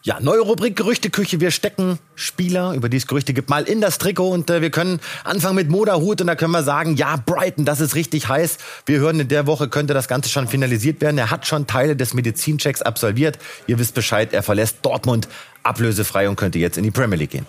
Ja, 0.03 0.19
neue 0.19 0.39
Rubrik 0.39 0.75
Gerüchteküche. 0.75 1.39
Wir 1.41 1.51
stecken 1.51 1.99
Spieler, 2.15 2.73
über 2.73 2.89
die 2.89 2.97
es 2.97 3.05
Gerüchte 3.05 3.35
gibt, 3.35 3.51
mal 3.51 3.65
in 3.65 3.81
das 3.81 3.99
Trikot 3.99 4.31
und 4.31 4.49
äh, 4.49 4.59
wir 4.59 4.71
können 4.71 4.99
anfangen 5.23 5.55
mit 5.55 5.69
Moderhut 5.69 6.21
und 6.21 6.25
da 6.25 6.33
können 6.33 6.53
wir 6.53 6.63
sagen, 6.63 6.95
ja, 6.95 7.17
Brighton, 7.23 7.65
das 7.65 7.81
ist 7.81 7.93
richtig 7.93 8.27
heiß. 8.27 8.57
Wir 8.87 8.97
hören, 8.97 9.19
in 9.19 9.27
der 9.27 9.45
Woche 9.45 9.69
könnte 9.69 9.93
das 9.93 10.07
Ganze 10.07 10.31
schon 10.31 10.47
finalisiert 10.47 11.01
werden. 11.01 11.19
Er 11.19 11.29
hat 11.29 11.45
schon 11.45 11.67
Teile 11.67 11.95
des 11.95 12.15
Medizinchecks 12.15 12.81
absolviert. 12.81 13.37
Ihr 13.67 13.77
wisst 13.77 13.93
Bescheid, 13.93 14.33
er 14.33 14.41
verlässt 14.41 14.77
Dortmund 14.81 15.27
ablösefrei 15.61 16.27
und 16.27 16.35
könnte 16.35 16.57
jetzt 16.57 16.79
in 16.79 16.83
die 16.83 16.89
Premier 16.89 17.17
League 17.17 17.29
gehen. 17.29 17.45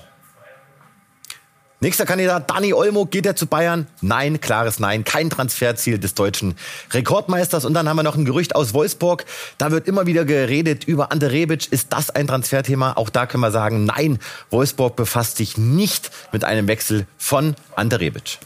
Nächster 1.83 2.07
Kandidat, 2.07 2.49
Dani 2.49 2.73
Olmo, 2.73 3.07
geht 3.07 3.27
er 3.27 3.35
zu 3.35 3.49
Bayern? 3.49 3.89
Nein, 4.03 4.41
klares 4.41 4.79
Nein, 4.79 5.03
kein 5.03 5.31
Transferziel 5.31 5.99
des 5.99 6.15
deutschen 6.15 6.55
Rekordmeisters. 6.93 7.65
Und 7.65 7.75
dann 7.75 7.89
haben 7.89 7.97
wir 7.97 8.05
noch 8.05 8.15
ein 8.15 8.25
Gerücht 8.25 8.55
aus 8.55 8.73
Wolfsburg. 8.73 9.25
Da 9.59 9.73
wird 9.73 9.89
immer 9.89 10.07
wieder 10.07 10.25
geredet 10.25 10.85
über 10.85 11.11
Ante 11.11 11.33
Rebic. 11.33 11.73
Ist 11.73 11.93
das 11.93 12.09
ein 12.11 12.29
Transferthema? 12.29 12.93
Auch 12.93 13.11
da 13.11 13.27
können 13.27 13.41
wir 13.41 13.51
sagen, 13.51 13.85
nein, 13.85 14.21
Wolfsburg 14.51 14.95
befasst 14.95 15.39
sich 15.39 15.59
nicht 15.59 16.13
mit 16.31 16.45
einem 16.45 16.69
Wechsel 16.69 17.05
von 17.19 17.57
Ante 17.75 17.99
Rebic. 17.99 18.39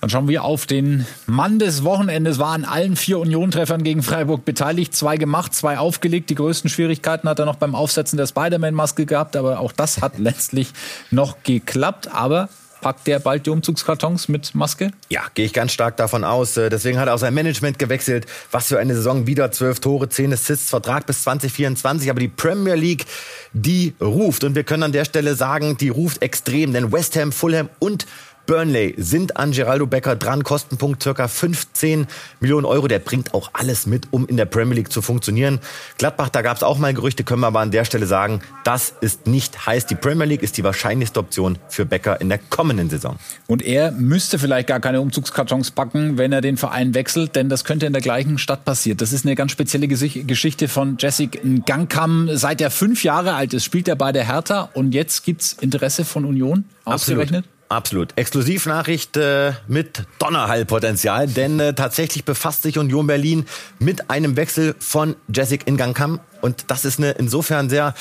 Dann 0.00 0.10
schauen 0.10 0.26
wir 0.26 0.42
auf 0.42 0.66
den 0.66 1.06
Mann 1.26 1.60
des 1.60 1.84
Wochenendes. 1.84 2.40
War 2.40 2.54
an 2.54 2.64
allen 2.64 2.96
vier 2.96 3.20
Union-Treffern 3.20 3.84
gegen 3.84 4.02
Freiburg 4.02 4.44
beteiligt. 4.44 4.92
Zwei 4.92 5.18
gemacht, 5.18 5.54
zwei 5.54 5.78
aufgelegt. 5.78 6.30
Die 6.30 6.34
größten 6.34 6.68
Schwierigkeiten 6.68 7.28
hat 7.28 7.38
er 7.38 7.44
noch 7.44 7.54
beim 7.54 7.76
Aufsetzen 7.76 8.16
der 8.16 8.26
Spider-Man-Maske 8.26 9.06
gehabt. 9.06 9.36
Aber 9.36 9.60
auch 9.60 9.70
das 9.70 10.02
hat 10.02 10.14
letztlich 10.18 10.72
noch 11.12 11.44
geklappt. 11.44 12.08
Aber 12.12 12.48
Packt 12.82 13.06
der 13.06 13.20
bald 13.20 13.46
die 13.46 13.50
Umzugskartons 13.50 14.28
mit 14.28 14.56
Maske? 14.56 14.90
Ja, 15.08 15.22
gehe 15.34 15.46
ich 15.46 15.52
ganz 15.52 15.72
stark 15.72 15.96
davon 15.96 16.24
aus. 16.24 16.56
Äh, 16.56 16.68
deswegen 16.68 16.98
hat 16.98 17.06
er 17.06 17.14
auch 17.14 17.18
sein 17.18 17.32
Management 17.32 17.78
gewechselt. 17.78 18.26
Was 18.50 18.66
für 18.66 18.80
eine 18.80 18.96
Saison. 18.96 19.28
Wieder 19.28 19.52
zwölf 19.52 19.78
Tore, 19.78 20.08
zehn 20.08 20.32
Assists, 20.32 20.68
Vertrag 20.68 21.06
bis 21.06 21.22
2024. 21.22 22.10
Aber 22.10 22.18
die 22.18 22.26
Premier 22.28 22.74
League, 22.74 23.06
die 23.52 23.94
ruft. 24.00 24.42
Und 24.42 24.56
wir 24.56 24.64
können 24.64 24.82
an 24.82 24.92
der 24.92 25.04
Stelle 25.04 25.36
sagen, 25.36 25.76
die 25.76 25.90
ruft 25.90 26.22
extrem. 26.22 26.72
Denn 26.72 26.90
West 26.90 27.16
Ham, 27.16 27.30
Fulham 27.30 27.68
und 27.78 28.06
Burnley 28.46 28.94
sind 28.96 29.36
an 29.36 29.52
Geraldo 29.52 29.86
Becker 29.86 30.16
dran. 30.16 30.44
Kostenpunkt 30.44 31.02
circa 31.02 31.28
15 31.28 32.06
Millionen 32.40 32.64
Euro. 32.64 32.88
Der 32.88 32.98
bringt 32.98 33.34
auch 33.34 33.50
alles 33.52 33.86
mit, 33.86 34.08
um 34.10 34.26
in 34.26 34.36
der 34.36 34.46
Premier 34.46 34.74
League 34.74 34.92
zu 34.92 35.02
funktionieren. 35.02 35.60
Gladbach, 35.98 36.28
da 36.28 36.42
gab 36.42 36.56
es 36.56 36.62
auch 36.62 36.78
mal 36.78 36.92
Gerüchte, 36.94 37.24
können 37.24 37.40
wir 37.40 37.46
aber 37.46 37.60
an 37.60 37.70
der 37.70 37.84
Stelle 37.84 38.06
sagen, 38.06 38.40
das 38.64 38.94
ist 39.00 39.26
nicht 39.26 39.66
heiß. 39.66 39.86
Die 39.86 39.94
Premier 39.94 40.26
League 40.26 40.42
ist 40.42 40.56
die 40.56 40.64
wahrscheinlichste 40.64 41.20
Option 41.20 41.58
für 41.68 41.84
Becker 41.84 42.20
in 42.20 42.28
der 42.28 42.38
kommenden 42.38 42.90
Saison. 42.90 43.16
Und 43.46 43.62
er 43.62 43.92
müsste 43.92 44.38
vielleicht 44.38 44.68
gar 44.68 44.80
keine 44.80 45.00
Umzugskartons 45.00 45.70
packen, 45.70 46.18
wenn 46.18 46.32
er 46.32 46.40
den 46.40 46.56
Verein 46.56 46.94
wechselt, 46.94 47.36
denn 47.36 47.48
das 47.48 47.64
könnte 47.64 47.86
in 47.86 47.92
der 47.92 48.02
gleichen 48.02 48.38
Stadt 48.38 48.64
passieren. 48.64 48.98
Das 48.98 49.12
ist 49.12 49.24
eine 49.24 49.34
ganz 49.34 49.52
spezielle 49.52 49.88
Geschichte 49.88 50.68
von 50.68 50.96
Jessic 50.98 51.40
Gangkam. 51.66 52.28
Seit 52.32 52.60
er 52.60 52.70
fünf 52.70 53.04
Jahre 53.04 53.34
alt 53.34 53.54
ist, 53.54 53.64
spielt 53.64 53.88
er 53.88 53.96
bei 53.96 54.12
der 54.12 54.26
Hertha 54.26 54.70
und 54.74 54.92
jetzt 54.92 55.24
gibt's 55.24 55.52
Interesse 55.60 56.04
von 56.04 56.24
Union 56.24 56.64
ausgerechnet? 56.84 57.44
Absolut. 57.44 57.61
Absolut. 57.72 58.12
Exklusivnachricht 58.16 59.16
äh, 59.16 59.52
mit 59.66 60.04
Donnerhallpotenzial, 60.18 61.26
denn 61.26 61.58
äh, 61.58 61.72
tatsächlich 61.72 62.24
befasst 62.24 62.62
sich 62.62 62.78
Union 62.78 63.06
Berlin 63.06 63.46
mit 63.78 64.10
einem 64.10 64.36
Wechsel 64.36 64.74
von 64.78 65.16
Jessic 65.34 65.66
Ingankam 65.66 66.20
und 66.42 66.64
das 66.68 66.84
ist 66.84 66.98
eine 66.98 67.12
insofern 67.12 67.70
sehr 67.70 67.94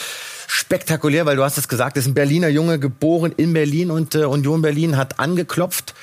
spektakulär, 0.47 1.25
weil 1.25 1.37
du 1.37 1.43
hast 1.43 1.57
es 1.57 1.69
gesagt, 1.69 1.95
ist 1.95 2.07
ein 2.07 2.13
Berliner 2.13 2.49
Junge 2.49 2.79
geboren 2.79 3.33
in 3.37 3.53
Berlin 3.53 3.91
und 3.91 4.13
äh, 4.13 4.25
Union 4.25 4.61
Berlin 4.61 4.97
hat 4.97 5.19
angeklopft. 5.19 5.93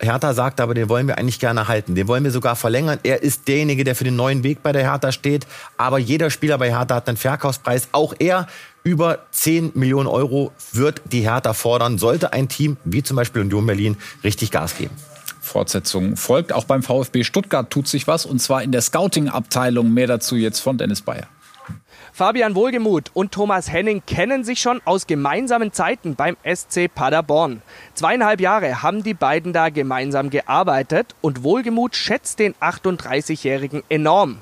Hertha 0.00 0.34
sagt 0.34 0.60
aber, 0.60 0.74
den 0.74 0.88
wollen 0.88 1.06
wir 1.06 1.18
eigentlich 1.18 1.38
gerne 1.38 1.68
halten. 1.68 1.94
Den 1.94 2.08
wollen 2.08 2.24
wir 2.24 2.30
sogar 2.30 2.56
verlängern. 2.56 2.98
Er 3.04 3.22
ist 3.22 3.46
derjenige, 3.48 3.84
der 3.84 3.94
für 3.94 4.04
den 4.04 4.16
neuen 4.16 4.42
Weg 4.42 4.62
bei 4.62 4.72
der 4.72 4.82
Hertha 4.82 5.12
steht. 5.12 5.46
Aber 5.76 5.98
jeder 5.98 6.30
Spieler 6.30 6.58
bei 6.58 6.70
Hertha 6.70 6.96
hat 6.96 7.08
einen 7.08 7.16
Verkaufspreis. 7.16 7.88
Auch 7.92 8.14
er 8.18 8.46
über 8.82 9.20
10 9.30 9.72
Millionen 9.74 10.08
Euro 10.08 10.52
wird 10.72 11.00
die 11.10 11.22
Hertha 11.22 11.54
fordern, 11.54 11.96
sollte 11.96 12.32
ein 12.32 12.48
Team 12.48 12.76
wie 12.84 13.02
zum 13.02 13.16
Beispiel 13.16 13.42
Union 13.42 13.66
Berlin 13.66 13.96
richtig 14.22 14.50
Gas 14.50 14.76
geben. 14.76 14.94
Fortsetzung 15.40 16.16
folgt. 16.16 16.52
Auch 16.52 16.64
beim 16.64 16.82
VfB 16.82 17.22
Stuttgart 17.22 17.70
tut 17.70 17.86
sich 17.86 18.06
was 18.06 18.26
und 18.26 18.40
zwar 18.40 18.62
in 18.62 18.72
der 18.72 18.82
Scouting-Abteilung. 18.82 19.92
Mehr 19.92 20.06
dazu 20.06 20.36
jetzt 20.36 20.60
von 20.60 20.78
Dennis 20.78 21.02
Bayer. 21.02 21.28
Fabian 22.16 22.54
Wohlgemuth 22.54 23.10
und 23.12 23.32
Thomas 23.32 23.72
Henning 23.72 24.00
kennen 24.06 24.44
sich 24.44 24.60
schon 24.60 24.80
aus 24.84 25.08
gemeinsamen 25.08 25.72
Zeiten 25.72 26.14
beim 26.14 26.36
SC 26.44 26.86
Paderborn. 26.86 27.60
Zweieinhalb 27.94 28.40
Jahre 28.40 28.84
haben 28.84 29.02
die 29.02 29.14
beiden 29.14 29.52
da 29.52 29.68
gemeinsam 29.68 30.30
gearbeitet 30.30 31.16
und 31.22 31.42
Wohlgemuth 31.42 31.96
schätzt 31.96 32.38
den 32.38 32.54
38-Jährigen 32.60 33.82
enorm. 33.88 34.38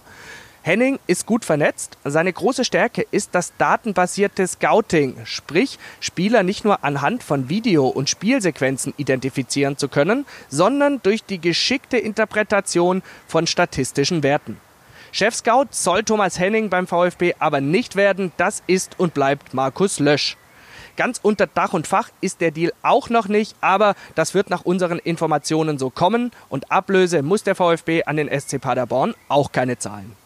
Henning 0.61 0.99
ist 1.07 1.25
gut 1.25 1.47
vernetzt. 1.47 1.97
Seine 2.05 2.35
große 2.35 2.67
Stärke 2.67 3.07
ist 3.11 3.35
das 3.35 3.55
datenbasierte 3.57 4.47
Scouting, 4.47 5.17
sprich 5.25 5.79
Spieler 5.99 6.43
nicht 6.43 6.67
nur 6.67 6.85
anhand 6.85 7.23
von 7.23 7.49
Video- 7.49 7.89
und 7.89 8.11
Spielsequenzen 8.11 8.93
identifizieren 8.99 9.79
zu 9.79 9.89
können, 9.89 10.27
sondern 10.51 11.01
durch 11.03 11.25
die 11.25 11.41
geschickte 11.41 11.97
Interpretation 11.97 13.03
von 13.27 13.47
statistischen 13.47 14.23
Werten. 14.23 14.59
Chefscout 15.15 15.67
soll 15.73 16.05
Thomas 16.05 16.39
Henning 16.39 16.71
beim 16.71 16.87
VfB 16.87 17.35
aber 17.39 17.61
nicht 17.61 17.97
werden, 17.97 18.33
das 18.39 18.63
ist 18.67 18.99
und 18.99 19.13
bleibt 19.13 19.53
Markus 19.53 19.99
Lösch. 19.99 20.39
Ganz 20.97 21.21
unter 21.23 21.47
Dach 21.47 21.75
und 21.75 21.87
Fach 21.87 22.09
ist 22.23 22.41
der 22.41 22.51
Deal 22.51 22.73
auch 22.83 23.11
noch 23.11 23.29
nicht, 23.29 23.55
aber 23.61 23.95
das 24.15 24.33
wird 24.33 24.49
nach 24.49 24.65
unseren 24.65 24.99
Informationen 24.99 25.79
so 25.79 25.91
kommen. 25.91 26.31
Und 26.49 26.73
Ablöse 26.73 27.23
muss 27.23 27.43
der 27.43 27.55
VfB 27.55 28.05
an 28.05 28.17
den 28.17 28.29
SC 28.29 28.59
Paderborn 28.59 29.15
auch 29.29 29.53
keine 29.53 29.79
zahlen 29.79 30.17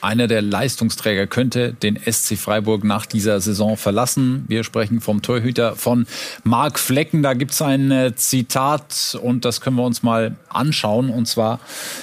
einer 0.00 0.26
der 0.26 0.42
Leistungsträger 0.42 1.26
könnte 1.26 1.72
den 1.72 1.96
SC 1.96 2.36
Freiburg 2.36 2.84
nach 2.84 3.06
dieser 3.06 3.40
Saison 3.40 3.76
verlassen. 3.76 4.44
Wir 4.48 4.64
sprechen 4.64 5.00
vom 5.00 5.22
Torhüter 5.22 5.76
von 5.76 6.06
Marc 6.44 6.78
Flecken. 6.78 7.22
Da 7.22 7.34
gibt 7.34 7.52
es 7.52 7.62
ein 7.62 7.90
äh, 7.90 8.14
Zitat 8.14 9.18
und 9.22 9.44
das 9.44 9.60
können 9.60 9.76
wir 9.76 9.84
uns 9.84 10.02
mal 10.02 10.36
anschauen 10.48 11.10
und 11.10 11.26
zwar 11.26 11.60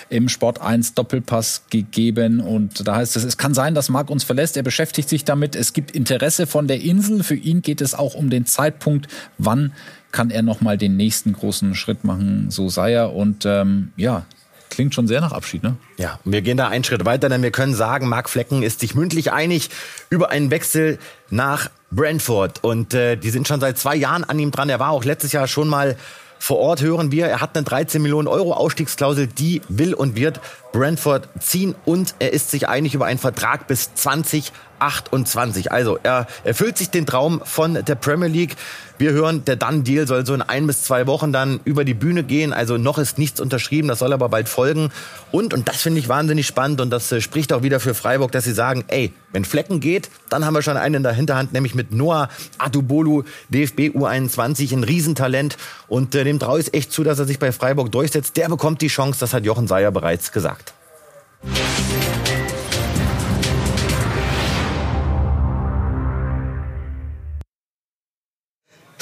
im 0.10 0.29
Sport 0.29 0.62
1 0.62 0.93
Doppelpass 0.93 1.63
gegeben 1.69 2.39
und 2.39 2.88
da 2.88 2.95
heißt 2.95 3.15
es, 3.15 3.23
es 3.23 3.38
kann 3.38 3.53
sein, 3.53 3.75
dass 3.75 3.89
Marc 3.89 4.10
uns 4.10 4.23
verlässt. 4.23 4.58
Er 4.58 4.63
beschäftigt 4.63 5.10
sich 5.10 5.25
damit. 5.25 5.55
Es 5.55 5.73
gibt 5.73 5.91
Interesse 5.91 6.47
von 6.47 6.67
der 6.67 6.81
Insel. 6.81 7.23
Für 7.23 7.36
ihn 7.36 7.62
geht 7.62 7.81
es 7.81 7.93
auch 7.93 8.15
um 8.15 8.29
den 8.29 8.45
Zeitpunkt, 8.45 9.08
wann 9.38 9.73
kann 10.12 10.31
er 10.31 10.43
noch 10.43 10.62
mal 10.62 10.77
den 10.77 10.95
nächsten 10.95 11.34
großen 11.34 11.75
Schritt 11.75 12.03
machen. 12.05 12.49
So 12.49 12.69
sei 12.69 12.93
er 12.93 13.13
und 13.13 13.45
ähm, 13.45 13.91
ja, 13.97 14.25
klingt 14.75 14.93
schon 14.93 15.07
sehr 15.07 15.21
nach 15.21 15.31
Abschied, 15.31 15.63
ne? 15.63 15.75
Ja, 15.97 16.19
wir 16.23 16.41
gehen 16.41 16.57
da 16.57 16.67
einen 16.67 16.83
Schritt 16.83 17.05
weiter, 17.05 17.29
denn 17.29 17.41
wir 17.41 17.51
können 17.51 17.73
sagen, 17.73 18.07
Marc 18.07 18.29
Flecken 18.29 18.61
ist 18.63 18.81
sich 18.81 18.93
mündlich 18.95 19.31
einig 19.31 19.69
über 20.09 20.29
einen 20.29 20.51
Wechsel 20.51 20.99
nach 21.29 21.69
Brentford. 21.91 22.63
Und 22.63 22.93
äh, 22.93 23.15
die 23.15 23.29
sind 23.29 23.47
schon 23.47 23.59
seit 23.59 23.77
zwei 23.77 23.95
Jahren 23.95 24.23
an 24.23 24.38
ihm 24.38 24.51
dran. 24.51 24.69
Er 24.69 24.79
war 24.79 24.91
auch 24.91 25.03
letztes 25.03 25.31
Jahr 25.31 25.47
schon 25.47 25.67
mal 25.67 25.95
vor 26.38 26.59
Ort 26.59 26.81
hören 26.81 27.11
wir, 27.11 27.27
er 27.27 27.41
hat 27.41 27.55
eine 27.55 27.63
13 27.63 28.01
Millionen 28.01 28.27
Euro 28.27 28.53
Ausstiegsklausel, 28.53 29.25
die 29.25 29.61
will 29.67 29.93
und 29.93 30.15
wird 30.15 30.41
Brentford 30.73 31.27
ziehen 31.39 31.73
und 31.85 32.13
er 32.19 32.33
ist 32.33 32.51
sich 32.51 32.67
einig 32.67 32.93
über 32.93 33.05
einen 33.05 33.17
Vertrag 33.19 33.67
bis 33.67 33.95
2028. 34.85 35.71
Also 35.71 35.99
er 36.03 36.27
erfüllt 36.43 36.77
sich 36.77 36.89
den 36.89 37.05
Traum 37.05 37.41
von 37.43 37.73
der 37.73 37.95
Premier 37.95 38.27
League. 38.27 38.55
Wir 38.97 39.11
hören, 39.11 39.43
der 39.43 39.57
Done-Deal 39.57 40.07
soll 40.07 40.25
so 40.25 40.33
in 40.33 40.41
ein 40.41 40.67
bis 40.67 40.83
zwei 40.83 41.05
Wochen 41.05 41.33
dann 41.33 41.59
über 41.65 41.83
die 41.83 41.93
Bühne 41.93 42.23
gehen. 42.23 42.53
Also 42.53 42.77
noch 42.77 42.97
ist 42.97 43.17
nichts 43.17 43.41
unterschrieben, 43.41 43.89
das 43.89 43.99
soll 43.99 44.13
aber 44.13 44.29
bald 44.29 44.47
folgen. 44.47 44.89
Und, 45.31 45.53
und 45.53 45.67
das 45.67 45.81
finde 45.81 45.99
ich 45.99 46.07
wahnsinnig 46.07 46.47
spannend 46.47 46.79
und 46.79 46.91
das 46.91 47.11
äh, 47.11 47.19
spricht 47.19 47.51
auch 47.51 47.61
wieder 47.61 47.81
für 47.81 47.93
Freiburg, 47.93 48.31
dass 48.31 48.45
sie 48.45 48.53
sagen, 48.53 48.85
ey, 48.87 49.11
wenn 49.33 49.43
Flecken 49.43 49.81
geht, 49.81 50.09
dann 50.29 50.45
haben 50.45 50.53
wir 50.53 50.61
schon 50.61 50.77
einen 50.77 50.95
in 50.95 51.03
der 51.03 51.11
Hinterhand, 51.11 51.51
nämlich 51.51 51.75
mit 51.75 51.91
Noah 51.91 52.29
Adubolu, 52.57 53.23
DFB 53.49 53.89
U21, 53.89 54.71
ein 54.71 54.83
Riesentalent. 54.83 55.57
Und 55.87 56.15
äh, 56.15 56.23
dem 56.23 56.39
traue 56.39 56.61
ich 56.61 56.73
echt 56.73 56.93
zu, 56.93 57.03
dass 57.03 57.19
er 57.19 57.25
sich 57.25 57.39
bei 57.39 57.51
Freiburg 57.51 57.91
durchsetzt. 57.91 58.37
Der 58.37 58.47
bekommt 58.47 58.81
die 58.81 58.87
Chance, 58.87 59.19
das 59.19 59.33
hat 59.33 59.43
Jochen 59.43 59.67
Seyer 59.67 59.91
bereits 59.91 60.31
gesagt. 60.31 60.73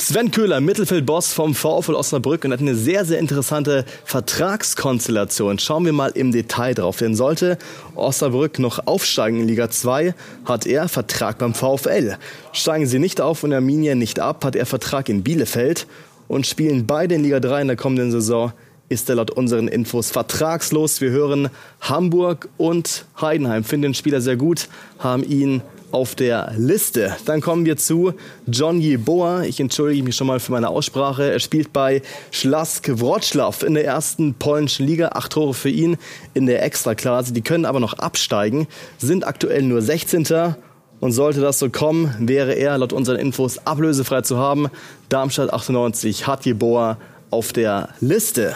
Sven 0.05 0.31
Köhler, 0.31 0.59
Mittelfeldboss 0.59 1.31
vom 1.31 1.55
VfL 1.55 1.95
Osnabrück 1.95 2.43
und 2.43 2.51
hat 2.51 2.59
eine 2.59 2.75
sehr, 2.75 3.05
sehr 3.05 3.19
interessante 3.19 3.85
Vertragskonstellation. 4.03 5.59
Schauen 5.59 5.85
wir 5.85 5.93
mal 5.93 6.11
im 6.11 6.33
Detail 6.33 6.73
drauf. 6.73 6.97
Denn 6.97 7.15
sollte 7.15 7.57
Osnabrück 7.95 8.59
noch 8.59 8.85
aufsteigen 8.85 9.39
in 9.39 9.47
Liga 9.47 9.69
2, 9.69 10.13
hat 10.43 10.65
er 10.65 10.89
Vertrag 10.89 11.37
beim 11.37 11.53
VfL. 11.53 12.17
Steigen 12.51 12.85
sie 12.85 12.99
nicht 12.99 13.21
auf 13.21 13.45
und 13.45 13.53
Arminia 13.53 13.95
nicht 13.95 14.19
ab, 14.19 14.43
hat 14.43 14.57
er 14.57 14.65
Vertrag 14.65 15.07
in 15.07 15.23
Bielefeld 15.23 15.87
und 16.27 16.45
spielen 16.45 16.85
beide 16.85 17.15
in 17.15 17.23
Liga 17.23 17.39
3 17.39 17.61
in 17.61 17.67
der 17.67 17.77
kommenden 17.77 18.11
Saison 18.11 18.51
ist 18.89 19.09
er 19.09 19.15
laut 19.15 19.31
unseren 19.31 19.69
Infos 19.69 20.11
vertragslos. 20.11 20.99
Wir 20.99 21.11
hören 21.11 21.49
Hamburg 21.79 22.49
und 22.57 23.05
Heidenheim 23.21 23.63
finden 23.63 23.83
den 23.83 23.93
Spieler 23.93 24.19
sehr 24.19 24.35
gut, 24.35 24.67
haben 24.99 25.23
ihn 25.23 25.61
auf 25.93 26.15
der 26.15 26.53
Liste. 26.57 27.15
Dann 27.25 27.39
kommen 27.39 27.65
wir 27.65 27.77
zu 27.77 28.13
John 28.47 28.81
Jeboa. 28.81 29.43
Ich 29.43 29.59
entschuldige 29.59 30.03
mich 30.03 30.15
schon 30.15 30.27
mal 30.27 30.39
für 30.39 30.51
meine 30.51 30.69
Aussprache. 30.69 31.31
Er 31.31 31.39
spielt 31.39 31.71
bei 31.71 32.01
Schlask 32.31 32.89
Wroclaw 32.99 33.63
in 33.65 33.75
der 33.75 33.85
ersten 33.85 34.33
polnischen 34.33 34.87
Liga. 34.87 35.09
Acht 35.09 35.33
Tore 35.33 35.53
für 35.53 35.69
ihn 35.69 35.97
in 36.33 36.47
der 36.47 36.63
Extraklasse. 36.63 37.31
Die 37.33 37.41
können 37.41 37.65
aber 37.65 37.79
noch 37.79 37.93
absteigen, 37.93 38.67
sind 38.97 39.25
aktuell 39.25 39.61
nur 39.61 39.81
16. 39.81 40.55
Und 40.99 41.11
sollte 41.11 41.41
das 41.41 41.59
so 41.59 41.69
kommen, 41.69 42.15
wäre 42.19 42.53
er 42.53 42.77
laut 42.77 42.93
unseren 42.93 43.17
Infos 43.17 43.59
ablösefrei 43.65 44.21
zu 44.21 44.37
haben. 44.37 44.69
Darmstadt 45.09 45.53
98 45.53 46.25
hat 46.25 46.45
Jeboa 46.45 46.97
auf 47.29 47.53
der 47.53 47.89
Liste. 47.99 48.55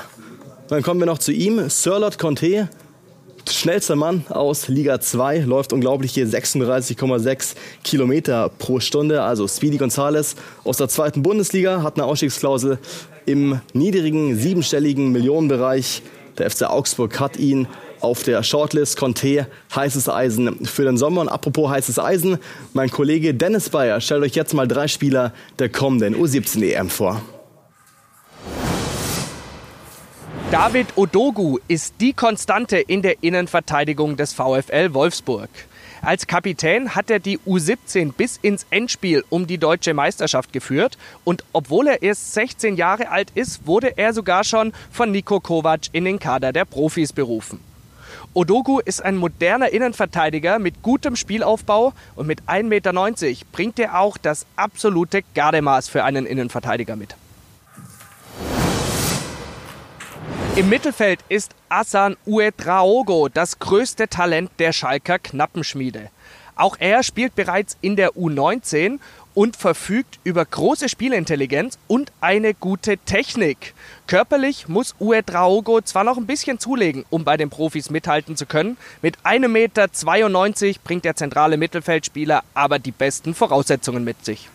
Dann 0.70 0.82
kommen 0.82 1.00
wir 1.00 1.08
noch 1.08 1.20
zu 1.20 1.32
ihm. 1.32 1.70
Sirlot 1.70 2.18
Conte, 2.18 2.70
schnellster 3.54 3.96
Mann 3.96 4.26
aus 4.30 4.68
Liga 4.68 5.00
2, 5.00 5.40
läuft 5.40 5.74
unglaubliche 5.74 6.24
36,6 6.24 7.56
Kilometer 7.84 8.50
pro 8.50 8.80
Stunde. 8.80 9.22
Also 9.24 9.48
Speedy 9.48 9.78
Gonzales 9.78 10.36
aus 10.64 10.78
der 10.78 10.90
zweiten 10.90 11.24
Bundesliga 11.24 11.84
hat 11.84 11.96
eine 11.96 12.06
Ausstiegsklausel 12.06 12.78
im 13.26 13.60
niedrigen 13.74 14.38
siebenstelligen 14.38 15.12
Millionenbereich. 15.12 16.02
Der 16.38 16.50
FC 16.50 16.64
Augsburg 16.64 17.20
hat 17.20 17.38
ihn 17.38 17.68
auf 18.00 18.24
der 18.24 18.44
Shortlist. 18.44 18.98
Conte, 18.98 19.48
heißes 19.76 20.10
Eisen 20.10 20.66
für 20.66 20.84
den 20.84 20.98
Sommer. 20.98 21.22
Und 21.22 21.30
apropos 21.30 21.70
heißes 21.70 22.00
Eisen, 22.00 22.38
mein 22.74 22.90
Kollege 22.90 23.34
Dennis 23.34 23.70
Bayer 23.70 24.02
stellt 24.02 24.24
euch 24.24 24.36
jetzt 24.36 24.54
mal 24.54 24.68
drei 24.68 24.88
Spieler 24.88 25.34
der 25.60 25.70
kommenden 25.70 26.16
U17 26.16 26.64
EM 26.64 26.90
vor. 26.90 27.22
David 30.50 30.96
Odogu 30.96 31.58
ist 31.68 31.96
die 32.00 32.14
Konstante 32.14 32.78
in 32.78 33.02
der 33.02 33.22
Innenverteidigung 33.22 34.16
des 34.16 34.32
VfL 34.32 34.94
Wolfsburg. 34.94 35.50
Als 36.02 36.26
Kapitän 36.26 36.96
hat 36.96 37.10
er 37.10 37.20
die 37.20 37.38
U17 37.40 38.14
bis 38.14 38.38
ins 38.38 38.66
Endspiel 38.70 39.26
um 39.28 39.46
die 39.46 39.58
deutsche 39.58 39.94
Meisterschaft 39.94 40.54
geführt 40.54 40.98
und 41.26 41.44
obwohl 41.52 41.88
er 41.88 42.02
erst 42.02 42.34
16 42.34 42.78
Jahre 42.78 43.10
alt 43.10 43.30
ist, 43.36 43.68
wurde 43.68 43.98
er 43.98 44.14
sogar 44.14 44.46
schon 44.46 44.72
von 44.90 45.12
Niko 45.12 45.42
Kovac 45.42 45.90
in 45.92 46.06
den 46.06 46.18
Kader 46.18 46.54
der 46.54 46.64
Profis 46.64 47.12
berufen. 47.12 47.60
Odogu 48.34 48.80
ist 48.80 49.04
ein 49.04 49.18
moderner 49.18 49.74
Innenverteidiger 49.74 50.60
mit 50.60 50.82
gutem 50.82 51.18
Spielaufbau 51.18 51.92
und 52.16 52.26
mit 52.26 52.44
1,90 52.44 52.64
Meter 52.64 52.94
bringt 53.52 53.80
er 53.80 54.00
auch 54.00 54.18
das 54.18 54.46
absolute 54.56 55.24
Gardemaß 55.36 55.90
für 55.90 56.06
einen 56.06 56.26
Innenverteidiger 56.26 56.96
mit. 56.96 57.18
Im 60.58 60.70
Mittelfeld 60.70 61.20
ist 61.30 61.52
Asan 61.70 62.18
Uedraogo 62.26 63.30
das 63.30 63.60
größte 63.60 64.08
Talent 64.08 64.50
der 64.58 64.74
Schalker 64.74 65.20
Knappenschmiede. 65.20 66.10
Auch 66.56 66.78
er 66.80 67.04
spielt 67.04 67.36
bereits 67.36 67.78
in 67.82 67.96
der 67.96 68.14
U19 68.14 68.98
und 69.36 69.56
verfügt 69.56 70.18
über 70.24 70.44
große 70.44 70.90
Spielintelligenz 70.90 71.78
und 71.88 72.12
eine 72.22 72.56
gute 72.56 72.98
Technik. 72.98 73.76
Körperlich 74.08 74.68
muss 74.68 74.96
Uedraogo 75.00 75.82
zwar 75.82 76.04
noch 76.04 76.18
ein 76.18 76.26
bisschen 76.26 76.58
zulegen, 76.58 77.06
um 77.12 77.24
bei 77.24 77.38
den 77.38 77.52
Profis 77.52 77.92
mithalten 77.92 78.36
zu 78.36 78.48
können. 78.48 78.78
Mit 79.04 79.20
1,92 79.20 79.46
Meter 80.66 80.80
bringt 80.84 81.06
der 81.06 81.16
zentrale 81.16 81.58
Mittelfeldspieler 81.58 82.44
aber 82.56 82.80
die 82.80 82.90
besten 82.90 83.36
Voraussetzungen 83.36 84.04
mit 84.04 84.26
sich. 84.26 84.50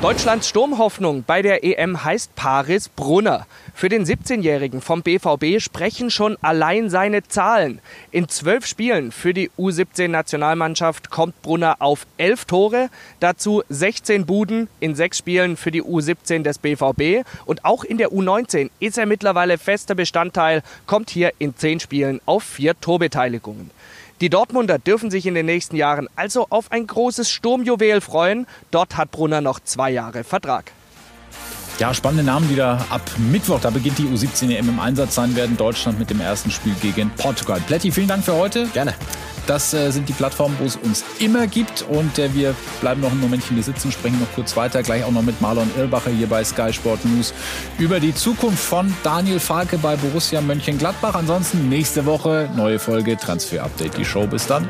Deutschlands 0.00 0.48
Sturmhoffnung 0.48 1.24
bei 1.26 1.42
der 1.42 1.64
EM 1.64 2.04
heißt 2.04 2.36
Paris 2.36 2.88
Brunner. 2.88 3.48
Für 3.74 3.88
den 3.88 4.04
17-Jährigen 4.04 4.80
vom 4.80 5.02
BVB 5.02 5.60
sprechen 5.60 6.12
schon 6.12 6.36
allein 6.40 6.88
seine 6.88 7.24
Zahlen. 7.24 7.80
In 8.12 8.28
zwölf 8.28 8.64
Spielen 8.64 9.10
für 9.10 9.34
die 9.34 9.50
U17-Nationalmannschaft 9.58 11.10
kommt 11.10 11.42
Brunner 11.42 11.78
auf 11.80 12.06
elf 12.16 12.44
Tore, 12.44 12.90
dazu 13.18 13.64
16 13.70 14.24
Buden 14.24 14.68
in 14.78 14.94
sechs 14.94 15.18
Spielen 15.18 15.56
für 15.56 15.72
die 15.72 15.82
U17 15.82 16.44
des 16.44 16.58
BVB. 16.58 17.28
Und 17.44 17.64
auch 17.64 17.82
in 17.82 17.98
der 17.98 18.10
U19 18.10 18.70
ist 18.78 18.98
er 18.98 19.06
mittlerweile 19.06 19.58
fester 19.58 19.96
Bestandteil, 19.96 20.62
kommt 20.86 21.10
hier 21.10 21.32
in 21.40 21.56
zehn 21.56 21.80
Spielen 21.80 22.20
auf 22.24 22.44
vier 22.44 22.80
Torbeteiligungen. 22.80 23.72
Die 24.20 24.30
Dortmunder 24.30 24.80
dürfen 24.80 25.12
sich 25.12 25.26
in 25.26 25.34
den 25.34 25.46
nächsten 25.46 25.76
Jahren 25.76 26.08
also 26.16 26.48
auf 26.50 26.72
ein 26.72 26.88
großes 26.88 27.30
Sturmjuwel 27.30 28.00
freuen. 28.00 28.48
Dort 28.72 28.96
hat 28.96 29.12
Brunner 29.12 29.40
noch 29.40 29.60
zwei 29.60 29.90
Jahre 29.90 30.24
Vertrag. 30.24 30.72
Ja, 31.78 31.94
spannende 31.94 32.24
Namen, 32.24 32.48
die 32.48 32.56
da 32.56 32.84
ab 32.90 33.02
Mittwoch, 33.18 33.60
da 33.60 33.70
beginnt 33.70 33.98
die 33.98 34.06
U17 34.06 34.50
EM 34.50 34.68
im 34.68 34.80
Einsatz 34.80 35.14
sein 35.14 35.36
werden. 35.36 35.56
Deutschland 35.56 35.96
mit 35.98 36.10
dem 36.10 36.20
ersten 36.20 36.50
Spiel 36.50 36.74
gegen 36.82 37.10
Portugal. 37.10 37.60
Plätti, 37.64 37.92
vielen 37.92 38.08
Dank 38.08 38.24
für 38.24 38.34
heute. 38.34 38.66
Gerne. 38.72 38.94
Das 39.46 39.72
äh, 39.72 39.92
sind 39.92 40.08
die 40.08 40.12
Plattformen, 40.12 40.56
wo 40.58 40.64
es 40.64 40.74
uns 40.74 41.04
immer 41.20 41.46
gibt. 41.46 41.82
Und 41.82 42.18
äh, 42.18 42.34
wir 42.34 42.54
bleiben 42.80 43.00
noch 43.00 43.12
ein 43.12 43.20
Momentchen 43.20 43.54
hier 43.54 43.62
sitzen, 43.62 43.92
sprechen 43.92 44.18
noch 44.18 44.30
kurz 44.34 44.56
weiter. 44.56 44.82
Gleich 44.82 45.04
auch 45.04 45.12
noch 45.12 45.22
mit 45.22 45.40
Marlon 45.40 45.70
Irlbacher 45.78 46.10
hier 46.10 46.26
bei 46.26 46.42
Sky 46.42 46.72
Sport 46.72 47.04
News 47.04 47.32
über 47.78 48.00
die 48.00 48.12
Zukunft 48.12 48.58
von 48.62 48.92
Daniel 49.04 49.38
Falke 49.38 49.78
bei 49.78 49.94
Borussia 49.94 50.40
Mönchengladbach. 50.40 51.14
Ansonsten 51.14 51.68
nächste 51.68 52.04
Woche 52.06 52.50
neue 52.56 52.80
Folge 52.80 53.16
Transfer 53.16 53.62
Update, 53.62 53.96
die 53.96 54.04
Show. 54.04 54.26
Bis 54.26 54.46
dann. 54.48 54.68